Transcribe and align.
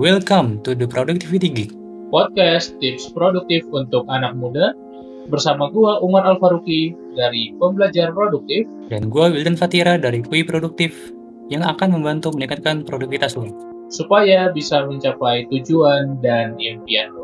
Welcome 0.00 0.64
to 0.64 0.72
the 0.72 0.88
Productivity 0.88 1.52
Geek. 1.52 1.70
podcast 2.08 2.80
tips 2.80 3.12
produktif 3.12 3.60
untuk 3.76 4.08
anak 4.08 4.32
muda 4.32 4.72
bersama 5.28 5.68
gua 5.68 6.00
Umar 6.00 6.24
Alfaruki 6.24 6.96
dari 7.12 7.52
Pembelajar 7.60 8.16
Produktif. 8.16 8.64
Dan 8.88 9.12
gue 9.12 9.24
Wildan 9.36 9.60
Fatira 9.60 10.00
dari 10.00 10.24
Kui 10.24 10.48
Produktif 10.48 10.96
yang 11.52 11.60
akan 11.60 12.00
membantu 12.00 12.32
meningkatkan 12.32 12.88
produktivitas 12.88 13.36
lo. 13.36 13.52
supaya 13.92 14.48
bisa 14.48 14.88
mencapai 14.88 15.44
tujuan 15.52 16.16
dan 16.24 16.56
impian 16.56 17.12
lo. 17.12 17.21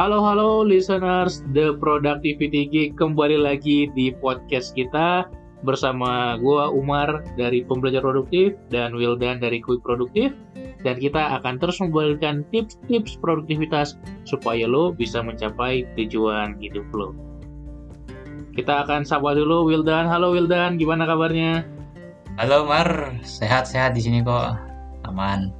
Halo 0.00 0.24
halo 0.24 0.64
listeners, 0.64 1.44
The 1.52 1.76
Productivity 1.76 2.72
Geek 2.72 2.96
kembali 2.96 3.36
lagi 3.36 3.92
di 3.92 4.08
podcast 4.16 4.72
kita 4.72 5.28
bersama 5.60 6.40
gua 6.40 6.72
Umar 6.72 7.20
dari 7.36 7.60
Pembelajar 7.60 8.00
Produktif 8.00 8.56
dan 8.72 8.96
Wildan 8.96 9.44
dari 9.44 9.60
Quick 9.60 9.84
Produktif 9.84 10.32
dan 10.80 10.96
kita 10.96 11.36
akan 11.36 11.60
terus 11.60 11.84
memberikan 11.84 12.48
tips-tips 12.48 13.20
produktivitas 13.20 14.00
supaya 14.24 14.64
lo 14.64 14.96
bisa 14.96 15.20
mencapai 15.20 15.84
tujuan 16.00 16.56
hidup 16.64 16.88
lo. 16.96 17.12
Kita 18.56 18.88
akan 18.88 19.04
sapa 19.04 19.36
dulu 19.36 19.68
Wildan. 19.68 20.08
Halo 20.08 20.32
Wildan, 20.32 20.80
gimana 20.80 21.04
kabarnya? 21.04 21.68
Halo 22.40 22.64
Mar, 22.64 23.20
sehat-sehat 23.20 23.92
di 23.92 24.00
sini 24.00 24.24
kok. 24.24 24.56
Aman. 25.04 25.59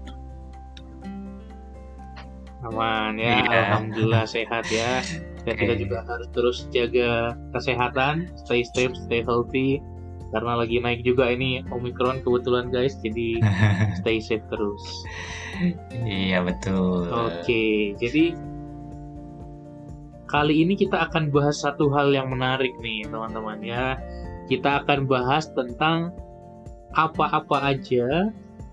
Aman 2.70 3.19
ya, 3.19 3.42
Iya. 3.42 3.59
alhamdulillah 3.74 4.24
sehat 4.24 4.65
ya. 4.70 5.02
Dan 5.42 5.55
kita 5.56 5.74
juga 5.74 6.05
harus 6.05 6.28
terus 6.30 6.59
jaga 6.70 7.34
kesehatan, 7.51 8.28
stay 8.47 8.62
safe, 8.62 8.95
stay 8.95 9.24
healthy. 9.24 9.81
Karena 10.31 10.62
lagi 10.62 10.78
naik 10.78 11.03
juga 11.03 11.27
ini 11.27 11.58
Omicron 11.75 12.22
kebetulan 12.22 12.70
guys, 12.70 12.95
jadi 13.03 13.42
stay 13.98 14.22
safe 14.22 14.45
terus. 14.47 14.84
iya 16.06 16.39
betul. 16.41 17.11
Oke, 17.11 17.92
jadi 17.98 18.33
kali 20.30 20.62
ini 20.62 20.78
kita 20.78 21.11
akan 21.11 21.34
bahas 21.34 21.58
satu 21.67 21.91
hal 21.91 22.14
yang 22.14 22.30
menarik 22.30 22.70
nih 22.78 23.02
teman-teman 23.11 23.58
ya. 23.67 23.98
Kita 24.47 24.83
akan 24.86 25.11
bahas 25.11 25.50
tentang 25.50 26.14
apa-apa 26.95 27.75
aja 27.75 28.30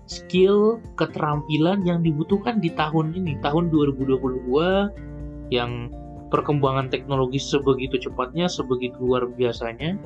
skill 0.08 0.80
keterampilan 0.96 1.84
yang 1.84 2.00
dibutuhkan 2.00 2.58
di 2.58 2.72
tahun 2.72 3.12
ini, 3.12 3.36
tahun 3.44 3.68
2022 3.68 4.48
yang 5.52 5.92
perkembangan 6.32 6.88
teknologi 6.88 7.40
sebegitu 7.40 8.00
cepatnya, 8.00 8.48
sebegitu 8.48 8.96
luar 9.00 9.28
biasanya. 9.28 9.96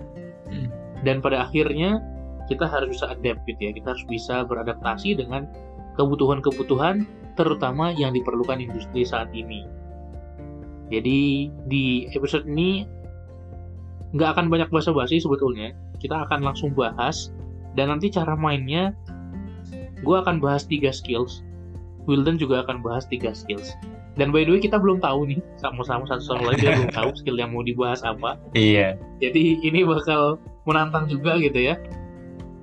Hmm. 0.50 0.69
Dan 1.03 1.19
pada 1.23 1.47
akhirnya 1.47 2.03
kita 2.47 2.67
harus 2.67 2.98
bisa 2.98 3.14
adapt 3.14 3.42
gitu 3.47 3.61
ya. 3.70 3.73
Kita 3.75 3.95
harus 3.95 4.06
bisa 4.06 4.42
beradaptasi 4.47 5.19
dengan 5.19 5.47
kebutuhan-kebutuhan 5.98 7.06
terutama 7.39 7.95
yang 7.97 8.12
diperlukan 8.12 8.58
industri 8.61 9.06
saat 9.06 9.30
ini. 9.33 9.67
Jadi 10.92 11.48
di 11.70 12.11
episode 12.12 12.45
ini 12.45 12.84
nggak 14.12 14.36
akan 14.36 14.47
banyak 14.53 14.69
basa-basi 14.69 15.19
sebetulnya. 15.19 15.73
Kita 15.98 16.28
akan 16.28 16.45
langsung 16.45 16.77
bahas 16.77 17.33
dan 17.73 17.89
nanti 17.89 18.12
cara 18.12 18.36
mainnya 18.36 18.92
gue 20.03 20.17
akan 20.19 20.42
bahas 20.42 20.67
tiga 20.67 20.91
skills. 20.91 21.42
Wildan 22.11 22.36
juga 22.36 22.67
akan 22.67 22.83
bahas 22.83 23.06
tiga 23.06 23.31
skills. 23.31 23.75
Dan 24.19 24.28
by 24.28 24.45
the 24.45 24.53
way 24.53 24.61
kita 24.61 24.77
belum 24.77 25.00
tahu 25.00 25.25
nih 25.25 25.41
sama-sama 25.56 26.05
satu 26.05 26.36
sama 26.36 26.53
lain 26.53 26.61
belum 26.61 26.92
tahu 26.92 27.11
skill 27.17 27.41
yang 27.41 27.56
mau 27.56 27.64
dibahas 27.64 28.05
apa. 28.05 28.36
Iya. 28.53 29.00
Jadi 29.25 29.62
ini 29.64 29.86
bakal 29.89 30.36
menantang 30.69 31.08
juga 31.08 31.41
gitu 31.41 31.56
ya. 31.56 31.80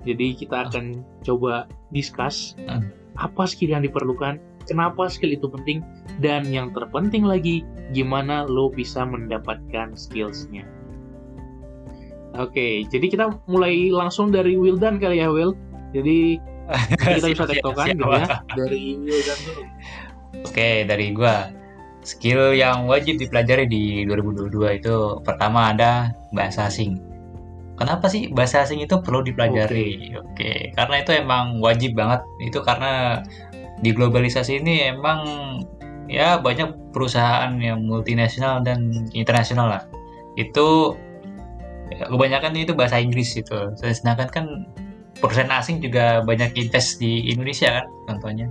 Jadi 0.06 0.38
kita 0.38 0.70
akan 0.70 1.02
coba 1.26 1.66
discuss 1.89 2.54
Hmm. 2.70 2.94
apa 3.20 3.44
skill 3.50 3.73
yang 3.76 3.83
diperlukan, 3.83 4.39
kenapa 4.70 5.10
skill 5.11 5.36
itu 5.36 5.50
penting, 5.50 5.83
dan 6.23 6.48
yang 6.48 6.71
terpenting 6.71 7.26
lagi 7.26 7.66
gimana 7.92 8.45
lo 8.45 8.70
bisa 8.71 9.04
mendapatkan 9.04 9.98
skillsnya. 9.98 10.64
Oke, 12.38 12.86
jadi 12.94 13.10
kita 13.10 13.26
mulai 13.50 13.89
langsung 13.89 14.30
dari 14.30 14.54
Wildan 14.56 15.02
kali 15.02 15.20
ya 15.20 15.33
Will. 15.33 15.58
Jadi 15.98 16.38
kita 17.02 17.28
bisa 17.34 17.46
tektokan 17.50 17.86
gitu 17.98 18.06
ya 18.06 18.28
dari 18.54 18.84
dulu. 19.02 19.62
Oke, 20.46 20.86
dari 20.86 21.08
gua. 21.12 21.50
Skill 22.00 22.56
yang 22.56 22.88
wajib 22.88 23.20
dipelajari 23.20 23.68
di 23.68 24.08
2022 24.08 24.80
itu 24.80 24.96
pertama 25.22 25.76
ada 25.76 26.16
bahasa 26.32 26.72
asing. 26.72 26.96
Kenapa 27.76 28.08
sih 28.08 28.32
bahasa 28.32 28.64
asing 28.64 28.80
itu 28.84 29.00
perlu 29.04 29.24
dipelajari? 29.24 30.16
Oke, 30.16 30.72
karena 30.76 30.96
itu 31.04 31.12
emang 31.16 31.60
wajib 31.60 31.96
banget. 32.00 32.24
Itu 32.40 32.64
karena 32.64 33.24
di 33.84 33.92
globalisasi 33.92 34.64
ini 34.64 34.92
emang 34.96 35.20
ya 36.08 36.40
banyak 36.40 36.92
perusahaan 36.92 37.56
yang 37.60 37.84
multinasional 37.84 38.64
dan 38.64 39.08
internasional 39.12 39.68
lah. 39.68 39.84
Itu 40.40 40.96
ya, 41.92 42.08
kebanyakan 42.08 42.56
itu 42.58 42.74
bahasa 42.76 43.00
Inggris 43.00 43.36
itu. 43.36 43.76
Sedangkan 43.80 44.28
kan 44.32 44.46
perusahaan 45.20 45.52
asing 45.52 45.84
juga 45.84 46.24
banyak 46.24 46.56
invest 46.56 46.98
di 46.98 47.28
Indonesia 47.28 47.84
kan 47.84 47.86
contohnya 48.08 48.48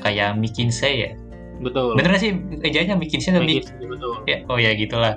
kayak 0.00 0.36
McKinsey 0.36 0.94
ya 1.06 1.10
Betul. 1.56 1.96
bener 1.96 2.20
sih 2.20 2.36
ejanya 2.64 2.96
McKinsey 2.96 3.32
atau 3.32 3.40
Mc- 3.40 3.64
McKinsey, 3.64 3.86
betul. 3.88 4.12
ya 4.28 4.36
oh 4.48 4.58
ya 4.60 4.76
gitulah 4.76 5.14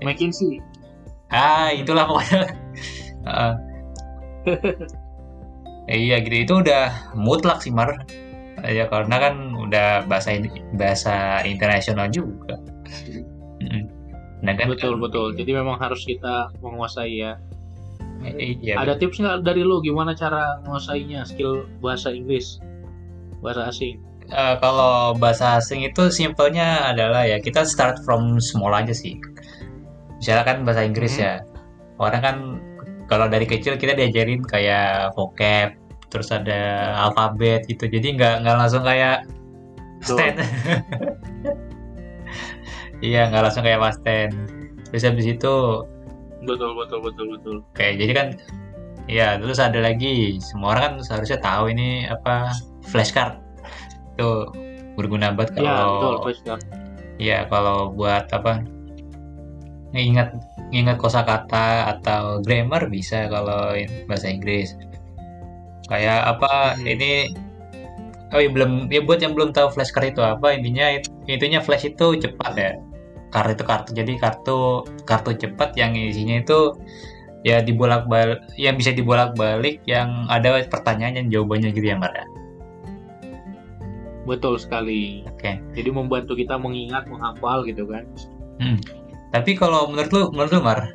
McKinsey. 0.00 0.60
ah 1.28 1.68
itulah 1.72 2.04
pokoknya 2.08 2.40
Heeh. 3.26 3.52
iya 5.90 6.16
gitu 6.22 6.36
itu 6.36 6.54
udah 6.62 7.12
mutlak 7.18 7.60
sih 7.60 7.74
Mar 7.74 8.06
ya 8.64 8.88
karena 8.88 9.16
kan 9.20 9.34
udah 9.52 10.06
bahasa 10.08 10.32
bahasa 10.74 11.44
internasional 11.44 12.08
juga 12.08 12.56
nah 14.44 14.52
kan 14.52 14.68
Betul 14.68 15.00
betul. 15.00 15.32
Jadi 15.32 15.50
memang 15.56 15.80
harus 15.80 16.04
kita 16.04 16.52
menguasai 16.60 17.24
ya. 17.24 17.40
Iya 18.24 18.80
Ada 18.80 18.96
tips 18.96 19.20
nggak 19.20 19.44
dari 19.44 19.62
lo 19.66 19.82
gimana 19.84 20.16
cara 20.16 20.60
menguasainya 20.64 21.26
skill 21.28 21.68
bahasa 21.84 22.10
Inggris, 22.10 22.58
bahasa 23.44 23.68
asing? 23.68 24.00
Eh, 24.26 24.54
kalau 24.58 25.14
bahasa 25.14 25.62
asing 25.62 25.86
itu 25.86 26.10
simpelnya 26.10 26.90
adalah 26.90 27.22
ya 27.22 27.38
kita 27.38 27.62
start 27.62 28.02
from 28.02 28.42
small 28.42 28.74
aja 28.74 28.90
sih. 28.90 29.20
Misalnya 30.18 30.44
kan 30.48 30.56
bahasa 30.66 30.82
Inggris 30.82 31.14
Hmm. 31.16 31.22
ya. 31.22 31.34
Orang 32.02 32.20
kan 32.24 32.36
kalau 33.06 33.30
dari 33.30 33.46
kecil 33.46 33.78
kita 33.78 33.94
diajarin 33.94 34.42
kayak 34.42 35.14
vocab, 35.14 35.78
terus 36.10 36.34
ada 36.34 36.90
alfabet 37.06 37.62
gitu. 37.70 37.86
Jadi 37.86 38.18
nggak 38.18 38.42
nggak 38.42 38.56
langsung 38.58 38.82
kayak 38.82 39.22
stand. 40.02 40.42
Iya 43.04 43.28
nggak 43.28 43.42
langsung 43.44 43.64
kayak 43.64 43.80
past 43.80 44.00
tense. 44.02 44.36
Terus 44.88 45.02
habis 45.04 45.26
itu 45.28 45.54
Betul 46.46 46.70
betul 46.78 46.98
betul 47.02 47.26
betul. 47.34 47.56
kayak 47.74 47.94
jadi 47.98 48.12
kan 48.14 48.28
ya 49.06 49.28
terus 49.38 49.58
ada 49.58 49.78
lagi 49.78 50.38
semua 50.42 50.74
orang 50.74 50.82
kan 50.82 50.94
seharusnya 51.02 51.38
tahu 51.38 51.70
ini 51.70 52.06
apa 52.06 52.50
flashcard 52.86 53.38
itu 54.14 54.30
berguna 54.94 55.30
banget 55.30 55.58
Ya 55.58 55.62
kalau 55.62 55.90
betul 55.92 56.14
flashcard. 56.24 56.62
Ya 57.16 57.38
kalau 57.46 57.90
buat 57.92 58.30
apa 58.30 58.62
ngingat 59.92 60.34
ngingat 60.70 60.98
kosakata 60.98 61.96
atau 61.96 62.42
grammar 62.42 62.90
bisa 62.90 63.26
kalau 63.26 63.72
bahasa 64.06 64.26
Inggris. 64.28 64.74
Kayak 65.86 66.36
apa 66.36 66.74
Hmm. 66.74 66.82
ini 66.84 67.30
oh 68.34 68.42
ya 68.42 68.50
belum 68.50 68.90
ya 68.90 69.00
buat 69.06 69.22
yang 69.22 69.38
belum 69.38 69.54
tahu 69.54 69.70
flashcard 69.70 70.10
itu 70.10 70.20
apa 70.20 70.50
intinya 70.50 70.90
it- 70.90 71.12
intinya 71.30 71.62
flash 71.62 71.86
itu 71.86 72.18
cepat 72.18 72.52
ya. 72.58 72.72
Kartu 73.34 73.58
itu 73.58 73.64
kartu 73.66 73.88
jadi 73.92 74.12
kartu 74.22 74.86
kartu 75.02 75.30
cepat 75.34 75.74
yang 75.74 75.92
isinya 75.98 76.40
itu 76.40 76.78
ya 77.42 77.62
dibolak 77.62 78.06
balik 78.10 78.42
yang 78.58 78.74
bisa 78.78 78.90
dibolak 78.94 79.34
balik 79.38 79.82
yang 79.86 80.26
ada 80.30 80.62
pertanyaan 80.66 81.18
dan 81.18 81.26
jawabannya 81.30 81.70
gitu 81.74 81.86
ya 81.90 81.98
Mbak 81.98 82.12
ya. 82.14 82.26
Betul 84.26 84.58
sekali. 84.58 85.22
Oke. 85.30 85.62
Jadi 85.78 85.88
membantu 85.94 86.34
kita 86.34 86.58
mengingat, 86.58 87.06
menghafal 87.06 87.62
gitu 87.62 87.86
kan. 87.86 88.02
Hmm. 88.58 88.82
Tapi 89.30 89.54
kalau 89.54 89.86
menurut 89.86 90.10
lu, 90.10 90.22
menurut 90.34 90.50
lu 90.50 90.60
Mar, 90.66 90.90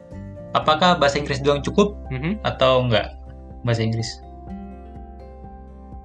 apakah 0.52 1.00
bahasa 1.00 1.16
Inggris 1.16 1.40
doang 1.40 1.64
cukup 1.64 1.96
Mhm. 2.12 2.44
atau 2.44 2.84
enggak 2.84 3.16
bahasa 3.64 3.88
Inggris? 3.88 4.20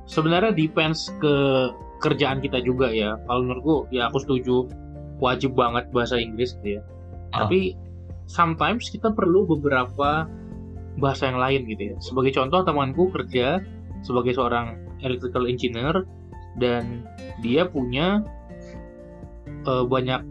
Sebenarnya 0.07 0.55
depends 0.55 1.11
ke 1.19 1.35
kerjaan 1.99 2.39
kita 2.39 2.63
juga 2.63 2.95
ya. 2.95 3.19
Kalau 3.27 3.43
menurutku 3.43 3.91
ya 3.91 4.07
aku 4.07 4.23
setuju 4.23 4.71
wajib 5.19 5.57
banget 5.57 5.89
bahasa 5.93 6.21
Inggris 6.21 6.57
gitu 6.61 6.81
ya. 6.81 6.83
Oh. 7.35 7.47
Tapi 7.47 7.77
sometimes 8.27 8.91
kita 8.91 9.13
perlu 9.15 9.47
beberapa 9.47 10.27
bahasa 10.97 11.29
yang 11.29 11.39
lain 11.41 11.61
gitu 11.69 11.83
ya. 11.93 11.97
Sebagai 12.01 12.33
contoh 12.35 12.65
temanku 12.65 13.13
kerja 13.13 13.61
sebagai 14.05 14.37
seorang 14.37 14.77
electrical 15.05 15.45
engineer 15.45 16.05
dan 16.57 17.05
dia 17.45 17.69
punya 17.69 18.25
eh, 19.45 19.85
banyak 19.85 20.25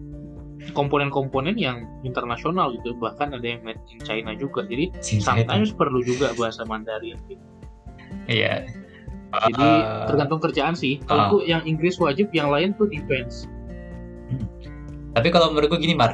komponen-komponen 0.74 1.54
yang 1.60 1.86
internasional 2.02 2.74
gitu 2.74 2.98
bahkan 2.98 3.36
ada 3.38 3.46
yang 3.46 3.62
made 3.62 3.78
in 3.94 4.02
China 4.02 4.34
juga 4.34 4.66
jadi 4.66 4.90
sometimes 5.22 5.70
perlu 5.76 6.02
juga 6.02 6.34
bahasa 6.34 6.66
Mandarin 6.66 7.20
gitu. 7.30 7.46
Iya. 8.26 8.66
jadi 9.36 9.68
Eh, 9.68 10.08
tergantung 10.10 10.42
kerjaan 10.42 10.74
sih 10.74 10.98
kalau 11.06 11.22
ah. 11.22 11.30
tuh 11.30 11.42
yang 11.46 11.62
Inggris 11.68 12.00
wajib 12.02 12.32
yang 12.34 12.50
lain 12.50 12.74
tuh 12.74 12.90
depends 12.90 13.46
Tapi 15.16 15.28
kalau 15.32 15.56
menurut 15.56 15.72
gue 15.72 15.80
gini 15.80 15.96
Mar, 15.96 16.12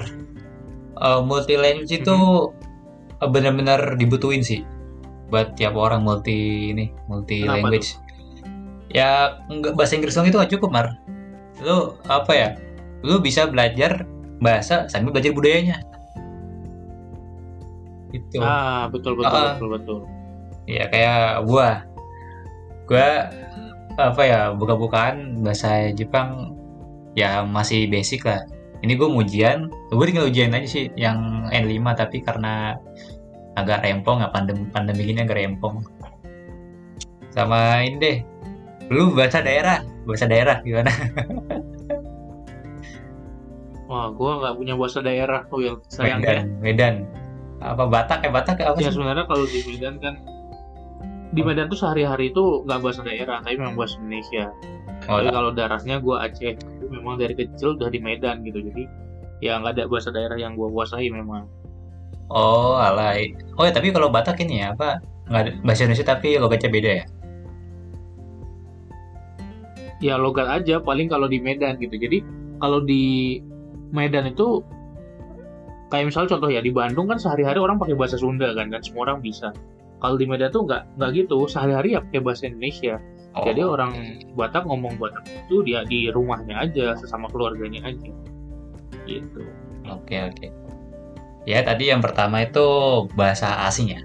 multi 1.26 1.58
language 1.58 1.92
itu 1.92 2.14
Mm-hmm. 2.14 3.26
eh, 3.26 3.30
benar-benar 3.30 3.82
dibutuhin 3.98 4.42
sih 4.42 4.62
buat 5.30 5.56
tiap 5.56 5.74
orang 5.80 6.04
multi 6.04 6.70
ini 6.76 6.92
multi 7.08 7.42
Kenapa 7.42 7.70
language. 7.72 7.98
Ya 8.92 9.40
nggak 9.48 9.74
bahasa 9.80 9.96
Inggris 9.96 10.14
dong 10.14 10.28
itu 10.28 10.36
nggak 10.38 10.52
cukup 10.58 10.70
Mar. 10.70 10.88
Lu 11.64 11.96
apa 12.06 12.32
ya? 12.34 12.50
Lu 13.02 13.18
bisa 13.24 13.48
belajar 13.48 14.06
bahasa 14.42 14.86
sambil 14.92 15.14
belajar 15.16 15.32
budayanya. 15.34 15.78
Itu. 18.12 18.44
ah 18.44 18.92
betul 18.92 19.16
betul 19.16 19.32
Ah. 19.32 19.56
betul 19.56 19.70
betul 19.72 20.00
Ya 20.68 20.86
kayak 20.92 21.48
gua. 21.48 21.88
Gua 22.86 23.32
apa 23.96 24.22
ya 24.24 24.40
buka-bukaan 24.52 25.42
bahasa 25.42 25.90
Jepang 25.96 26.54
ya 27.16 27.42
masih 27.48 27.88
basic 27.88 28.28
lah. 28.28 28.44
Ini 28.82 28.98
gue 28.98 29.10
ujian, 29.10 29.70
gue 29.70 30.06
tinggal 30.10 30.26
ujian 30.30 30.58
aja 30.58 30.66
sih 30.66 30.90
yang 30.98 31.50
N5 31.54 31.86
tapi 31.94 32.26
karena 32.26 32.74
agak 33.54 33.86
rempong 33.86 34.26
ya 34.26 34.30
pandemi 34.34 34.66
pandemi 34.74 35.06
gini 35.06 35.22
agak 35.22 35.38
rempong. 35.38 35.86
Sama 37.30 37.86
ini 37.86 37.98
deh. 38.02 38.18
Lu 38.90 39.14
bahasa 39.14 39.40
daerah, 39.40 39.86
bahasa 40.04 40.26
daerah 40.26 40.60
gimana? 40.66 40.92
wah 43.92 44.08
gua 44.16 44.32
nggak 44.40 44.56
punya 44.56 44.74
bahasa 44.80 45.04
daerah 45.04 45.44
tuh 45.52 45.60
yang 45.68 45.78
sayang 45.92 46.24
ya 46.24 46.40
Medan, 46.40 46.48
Medan. 46.64 46.96
Apa 47.60 47.92
Batak 47.92 48.24
ya 48.24 48.32
Batak 48.32 48.64
ya 48.64 48.72
apa 48.72 48.80
ya 48.80 48.90
sebenarnya 48.90 49.28
kalau 49.28 49.44
di 49.44 49.60
Medan 49.68 50.00
kan 50.00 50.16
di 51.36 51.42
Medan 51.44 51.68
tuh 51.68 51.76
sehari-hari 51.76 52.32
itu 52.32 52.64
nggak 52.64 52.80
bahasa 52.80 53.04
daerah 53.04 53.44
tapi 53.44 53.60
memang 53.60 53.76
bahasa 53.76 54.00
Indonesia 54.00 54.48
Oh, 55.10 55.18
tapi 55.18 55.34
kalau 55.34 55.50
darahnya 55.50 55.98
gua 55.98 56.30
Aceh 56.30 56.56
memang 57.02 57.18
dari 57.18 57.34
kecil 57.34 57.76
udah 57.76 57.90
di 57.90 58.00
Medan 58.00 58.46
gitu. 58.46 58.62
Jadi 58.62 58.86
ya 59.42 59.58
nggak 59.58 59.82
ada 59.82 59.84
bahasa 59.90 60.14
daerah 60.14 60.38
yang 60.38 60.54
gua 60.54 60.70
kuasai 60.70 61.10
memang. 61.10 61.50
Oh 62.32 62.78
alay. 62.80 63.36
Oh 63.60 63.66
ya 63.66 63.74
tapi 63.74 63.92
kalau 63.92 64.08
Batak 64.14 64.40
ini 64.46 64.64
ya 64.64 64.78
apa? 64.78 65.02
Nggak 65.28 65.42
ada 65.42 65.52
bahasa 65.66 65.82
Indonesia 65.84 66.08
tapi 66.08 66.30
logatnya 66.38 66.70
beda 66.70 66.92
ya? 67.04 67.06
ya 70.02 70.18
logat 70.18 70.50
aja. 70.50 70.82
Paling 70.82 71.08
kalau 71.08 71.30
di 71.30 71.38
Medan 71.40 71.78
gitu. 71.78 71.96
Jadi 71.96 72.26
kalau 72.58 72.82
di 72.82 73.38
Medan 73.94 74.34
itu 74.34 74.66
kayak 75.94 76.10
misalnya 76.10 76.36
contoh 76.36 76.50
ya 76.50 76.60
di 76.60 76.74
Bandung 76.74 77.08
kan 77.08 77.22
sehari-hari 77.22 77.62
orang 77.62 77.78
pakai 77.78 77.96
bahasa 77.96 78.18
Sunda 78.18 78.52
kan 78.58 78.74
dan 78.74 78.82
semua 78.82 79.08
orang 79.08 79.22
bisa. 79.22 79.54
Kalau 80.02 80.18
di 80.18 80.26
Medan 80.26 80.50
tuh 80.50 80.66
nggak 80.66 80.98
nggak 80.98 81.10
gitu. 81.14 81.46
Sehari-hari 81.46 81.96
ya 81.96 82.02
pakai 82.02 82.22
bahasa 82.26 82.50
Indonesia 82.50 82.98
Oh. 83.32 83.48
jadi 83.48 83.64
orang 83.64 84.20
Batak 84.36 84.68
ngomong 84.68 85.00
Batak 85.00 85.24
itu 85.24 85.64
dia 85.64 85.88
di 85.88 86.12
rumahnya 86.12 86.68
aja 86.68 87.00
sesama 87.00 87.32
keluarganya 87.32 87.80
aja 87.88 88.12
gitu 89.08 89.48
Oke 89.90 90.16
oke. 90.22 90.48
Ya 91.50 91.66
tadi 91.66 91.90
yang 91.90 92.06
pertama 92.06 92.46
itu 92.46 92.66
bahasa 93.18 93.66
asing 93.66 93.98
ya. 93.98 94.02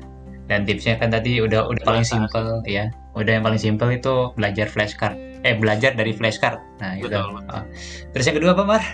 Dan 0.46 0.62
tipsnya 0.64 0.96
kan 0.96 1.10
tadi 1.10 1.42
udah 1.42 1.68
udah 1.68 1.82
paling 1.84 2.06
Bahasa 2.06 2.16
simple 2.16 2.64
ya. 2.64 2.88
Udah 3.12 3.32
yang 3.36 3.44
paling 3.44 3.60
simple 3.60 3.90
itu 3.92 4.32
belajar 4.38 4.70
flashcard. 4.70 5.18
Eh 5.44 5.58
belajar 5.58 5.92
dari 5.92 6.16
flashcard. 6.16 6.62
Nah 6.80 6.96
itu. 6.96 7.12
Betul. 7.12 7.44
Ah. 7.52 7.66
Terus 8.14 8.24
yang 8.30 8.36
kedua 8.40 8.52
apa 8.56 8.64
Mar? 8.64 8.84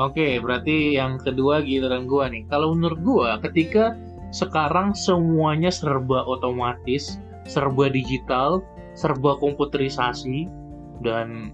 Oke, 0.00 0.40
berarti 0.40 0.96
yang 0.96 1.20
kedua 1.20 1.60
giliran 1.60 2.08
gua 2.08 2.28
nih. 2.28 2.48
Kalau 2.48 2.72
menurut 2.72 3.00
gua, 3.04 3.36
ketika 3.44 3.92
sekarang 4.32 4.96
semuanya 4.96 5.68
serba 5.68 6.24
otomatis, 6.24 7.20
serba 7.48 7.90
digital, 7.90 8.62
serba 8.94 9.38
komputerisasi, 9.38 10.46
dan 11.02 11.50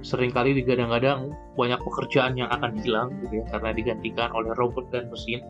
sering 0.00 0.30
kali 0.32 0.54
digadang-gadang 0.56 1.34
banyak 1.58 1.80
pekerjaan 1.82 2.36
yang 2.38 2.48
akan 2.52 2.76
hilang 2.80 3.12
gitu 3.24 3.42
ya, 3.42 3.44
karena 3.52 3.70
digantikan 3.74 4.30
oleh 4.32 4.52
robot 4.56 4.88
dan 4.92 5.08
mesin. 5.12 5.42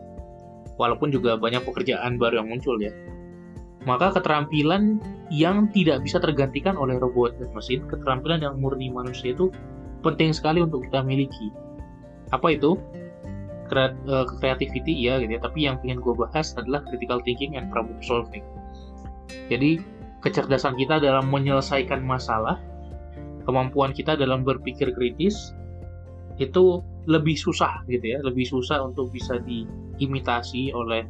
Walaupun 0.77 1.09
juga 1.09 1.41
banyak 1.41 1.65
pekerjaan 1.65 2.21
baru 2.21 2.45
yang 2.45 2.53
muncul 2.53 2.77
ya. 2.77 2.93
Maka 3.89 4.13
keterampilan 4.13 5.01
yang 5.33 5.71
tidak 5.73 6.05
bisa 6.05 6.21
tergantikan 6.21 6.77
oleh 6.77 7.01
robot 7.01 7.39
dan 7.39 7.49
mesin, 7.55 7.81
keterampilan 7.87 8.43
yang 8.45 8.55
murni 8.61 8.91
manusia 8.93 9.33
itu 9.33 9.49
penting 10.05 10.31
sekali 10.33 10.61
untuk 10.61 10.85
kita 10.85 11.01
miliki 11.01 11.49
apa 12.31 12.53
itu 12.53 12.75
Krea- 13.67 13.91
eh, 14.07 14.23
ya 14.95 15.19
gitu 15.19 15.31
ya 15.35 15.39
tapi 15.43 15.67
yang 15.67 15.75
ingin 15.83 15.99
gue 15.99 16.15
bahas 16.15 16.55
adalah 16.55 16.79
critical 16.87 17.19
thinking 17.27 17.59
and 17.59 17.67
problem 17.67 17.99
solving 17.99 18.43
jadi 19.47 19.81
kecerdasan 20.23 20.75
kita 20.75 20.99
dalam 20.99 21.29
menyelesaikan 21.29 22.03
masalah 22.03 22.59
kemampuan 23.47 23.95
kita 23.95 24.19
dalam 24.19 24.43
berpikir 24.43 24.91
kritis 24.91 25.55
itu 26.37 26.83
lebih 27.07 27.39
susah 27.39 27.81
gitu 27.87 28.03
ya 28.03 28.19
lebih 28.21 28.45
susah 28.45 28.83
untuk 28.83 29.09
bisa 29.09 29.39
diimitasi 29.41 30.75
oleh 30.75 31.07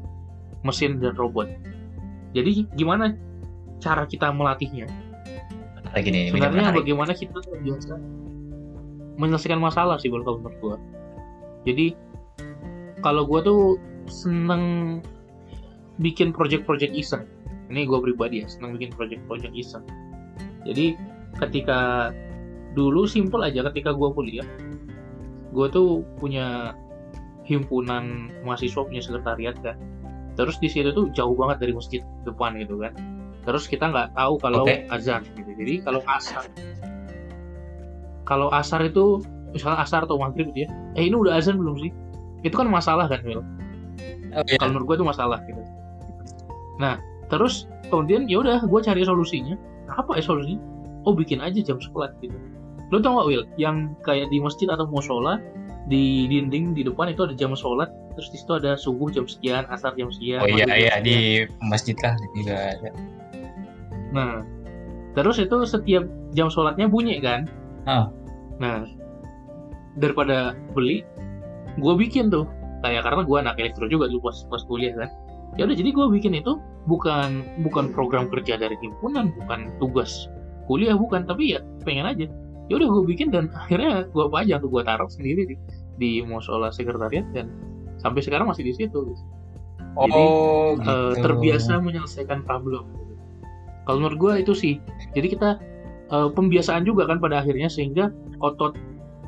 mesin 0.62 1.02
dan 1.02 1.18
robot 1.18 1.50
jadi 2.32 2.64
gimana 2.78 3.18
cara 3.82 4.06
kita 4.06 4.30
melatihnya 4.30 4.86
Lagi 5.96 6.12
nih. 6.12 6.30
ini 6.30 6.36
sebenarnya 6.36 6.70
menarik. 6.70 6.80
bagaimana 6.86 7.12
kita 7.18 7.40
biasa 7.42 7.94
menyelesaikan 9.18 9.60
masalah 9.60 9.98
sih 9.98 10.14
kalau 10.14 10.38
menurut 10.38 10.58
gua 10.62 10.78
jadi 11.66 11.98
kalau 13.02 13.26
gua 13.26 13.42
tuh 13.42 13.62
seneng 14.08 14.98
bikin 15.98 16.30
project-project 16.32 16.94
iseng 16.94 17.26
ini 17.68 17.84
gua 17.88 18.00
pribadi 18.00 18.44
ya 18.44 18.48
seneng 18.48 18.76
bikin 18.76 18.92
project-project 18.96 19.54
iseng. 19.56 19.84
Jadi 20.64 20.96
ketika 21.40 22.12
dulu 22.74 23.08
simple 23.10 23.42
aja 23.42 23.66
ketika 23.72 23.94
gua 23.96 24.14
kuliah 24.14 24.46
gua 25.56 25.72
tuh 25.72 26.04
punya 26.22 26.76
himpunan 27.48 28.30
mahasiswa 28.44 28.84
punya 28.84 29.00
sekretariat 29.00 29.56
kan 29.64 29.80
terus 30.38 30.60
di 30.62 30.70
situ 30.70 30.94
tuh 30.94 31.10
jauh 31.16 31.34
banget 31.34 31.66
dari 31.66 31.74
masjid 31.74 32.02
depan 32.22 32.54
gitu 32.62 32.78
kan. 32.78 32.94
Terus 33.48 33.66
kita 33.66 33.90
nggak 33.90 34.14
tahu 34.14 34.38
kalau 34.38 34.68
Oke. 34.68 34.86
azan 34.94 35.26
gitu. 35.34 35.50
Jadi 35.58 35.74
kalau 35.82 36.04
asar 36.06 36.46
kalau 38.28 38.52
asar 38.54 38.84
itu 38.86 39.24
misalnya 39.56 39.82
asar 39.82 40.04
atau 40.04 40.20
maghrib 40.20 40.52
gitu 40.52 40.68
ya 40.68 40.70
eh 41.00 41.08
ini 41.08 41.16
udah 41.16 41.40
azan 41.40 41.58
belum 41.58 41.82
sih? 41.82 41.90
Itu 42.46 42.54
kan 42.60 42.70
masalah 42.70 43.10
kan 43.10 43.24
Will 43.26 43.42
Oh, 44.38 44.44
iya. 44.46 44.60
kalau 44.62 44.78
menurut 44.78 44.86
gue 44.94 44.96
itu 45.02 45.08
masalah 45.08 45.40
gitu. 45.50 45.62
Nah 46.78 47.02
terus 47.28 47.68
kemudian 47.92 48.28
ya 48.28 48.40
udah 48.44 48.64
gue 48.64 48.80
cari 48.84 49.04
solusinya 49.04 49.56
apa 49.92 50.20
ya 50.20 50.24
solusinya 50.24 50.62
oh 51.08 51.14
bikin 51.16 51.40
aja 51.44 51.60
jam 51.64 51.80
sholat 51.80 52.12
gitu 52.24 52.36
lo 52.88 53.04
tau 53.04 53.20
gak 53.20 53.28
Will 53.28 53.44
yang 53.60 53.96
kayak 54.04 54.32
di 54.32 54.40
masjid 54.40 54.68
atau 54.72 54.88
musola 54.88 55.44
di 55.88 56.28
dinding 56.28 56.76
di 56.76 56.84
depan 56.84 57.12
itu 57.12 57.24
ada 57.28 57.36
jam 57.36 57.52
sholat 57.56 57.92
terus 58.16 58.32
di 58.32 58.38
situ 58.40 58.52
ada 58.56 58.76
subuh 58.76 59.08
jam 59.12 59.28
sekian 59.28 59.64
asar 59.72 59.96
jam 59.96 60.12
sekian 60.12 60.44
Oh 60.44 60.48
iya 60.48 60.68
iya 60.72 60.96
sekian. 61.00 61.04
di 61.04 61.18
masjid 61.64 61.96
lah 62.04 62.16
juga 62.36 62.56
ada. 62.76 62.90
Nah, 64.12 64.34
terus 65.16 65.38
itu 65.40 65.56
setiap 65.68 66.04
jam 66.32 66.48
sholatnya 66.48 66.88
bunyi 66.88 67.20
kan? 67.20 67.48
Ah. 67.88 68.12
Nah, 68.58 68.88
daripada 70.00 70.56
beli, 70.72 71.04
gue 71.78 71.94
bikin 72.00 72.32
tuh. 72.32 72.48
Kayak 72.82 73.10
karena 73.10 73.22
gue 73.26 73.38
anak 73.38 73.56
elektro 73.60 73.86
juga 73.90 74.08
dulu 74.08 74.32
pas 74.32 74.38
pas 74.48 74.62
kuliah 74.66 74.94
kan. 74.96 75.10
Ya 75.58 75.66
udah 75.66 75.76
jadi 75.78 75.90
gue 75.90 76.06
bikin 76.14 76.38
itu 76.38 76.62
bukan 76.86 77.44
bukan 77.66 77.90
program 77.92 78.30
kerja 78.30 78.56
dari 78.62 78.78
himpunan, 78.80 79.34
bukan 79.34 79.74
tugas 79.82 80.30
kuliah 80.70 80.94
bukan, 80.94 81.26
tapi 81.26 81.58
ya 81.58 81.60
pengen 81.82 82.06
aja. 82.06 82.26
Ya 82.68 82.74
udah 82.78 82.88
gue 82.88 83.04
bikin 83.10 83.32
dan 83.34 83.50
akhirnya 83.56 84.06
gue 84.12 84.26
pajang 84.28 84.60
tuh 84.62 84.70
gue 84.70 84.84
taruh 84.84 85.10
sendiri 85.10 85.48
di 85.48 85.56
di 85.98 86.12
musola 86.22 86.70
sekretariat 86.70 87.26
dan 87.34 87.50
sampai 87.98 88.22
sekarang 88.22 88.52
masih 88.52 88.68
di 88.70 88.74
situ. 88.76 89.16
Jadi, 89.98 90.14
Oh 90.14 90.78
eh, 90.78 91.18
gitu. 91.18 91.26
terbiasa 91.26 91.82
menyelesaikan 91.82 92.46
problem. 92.46 92.86
Kalau 93.90 93.98
menurut 94.04 94.20
gue 94.20 94.34
itu 94.46 94.54
sih, 94.54 94.74
jadi 95.18 95.28
kita 95.34 95.50
eh, 96.14 96.30
pembiasaan 96.38 96.86
juga 96.86 97.10
kan 97.10 97.18
pada 97.18 97.42
akhirnya 97.42 97.66
sehingga 97.66 98.14
otot 98.46 98.78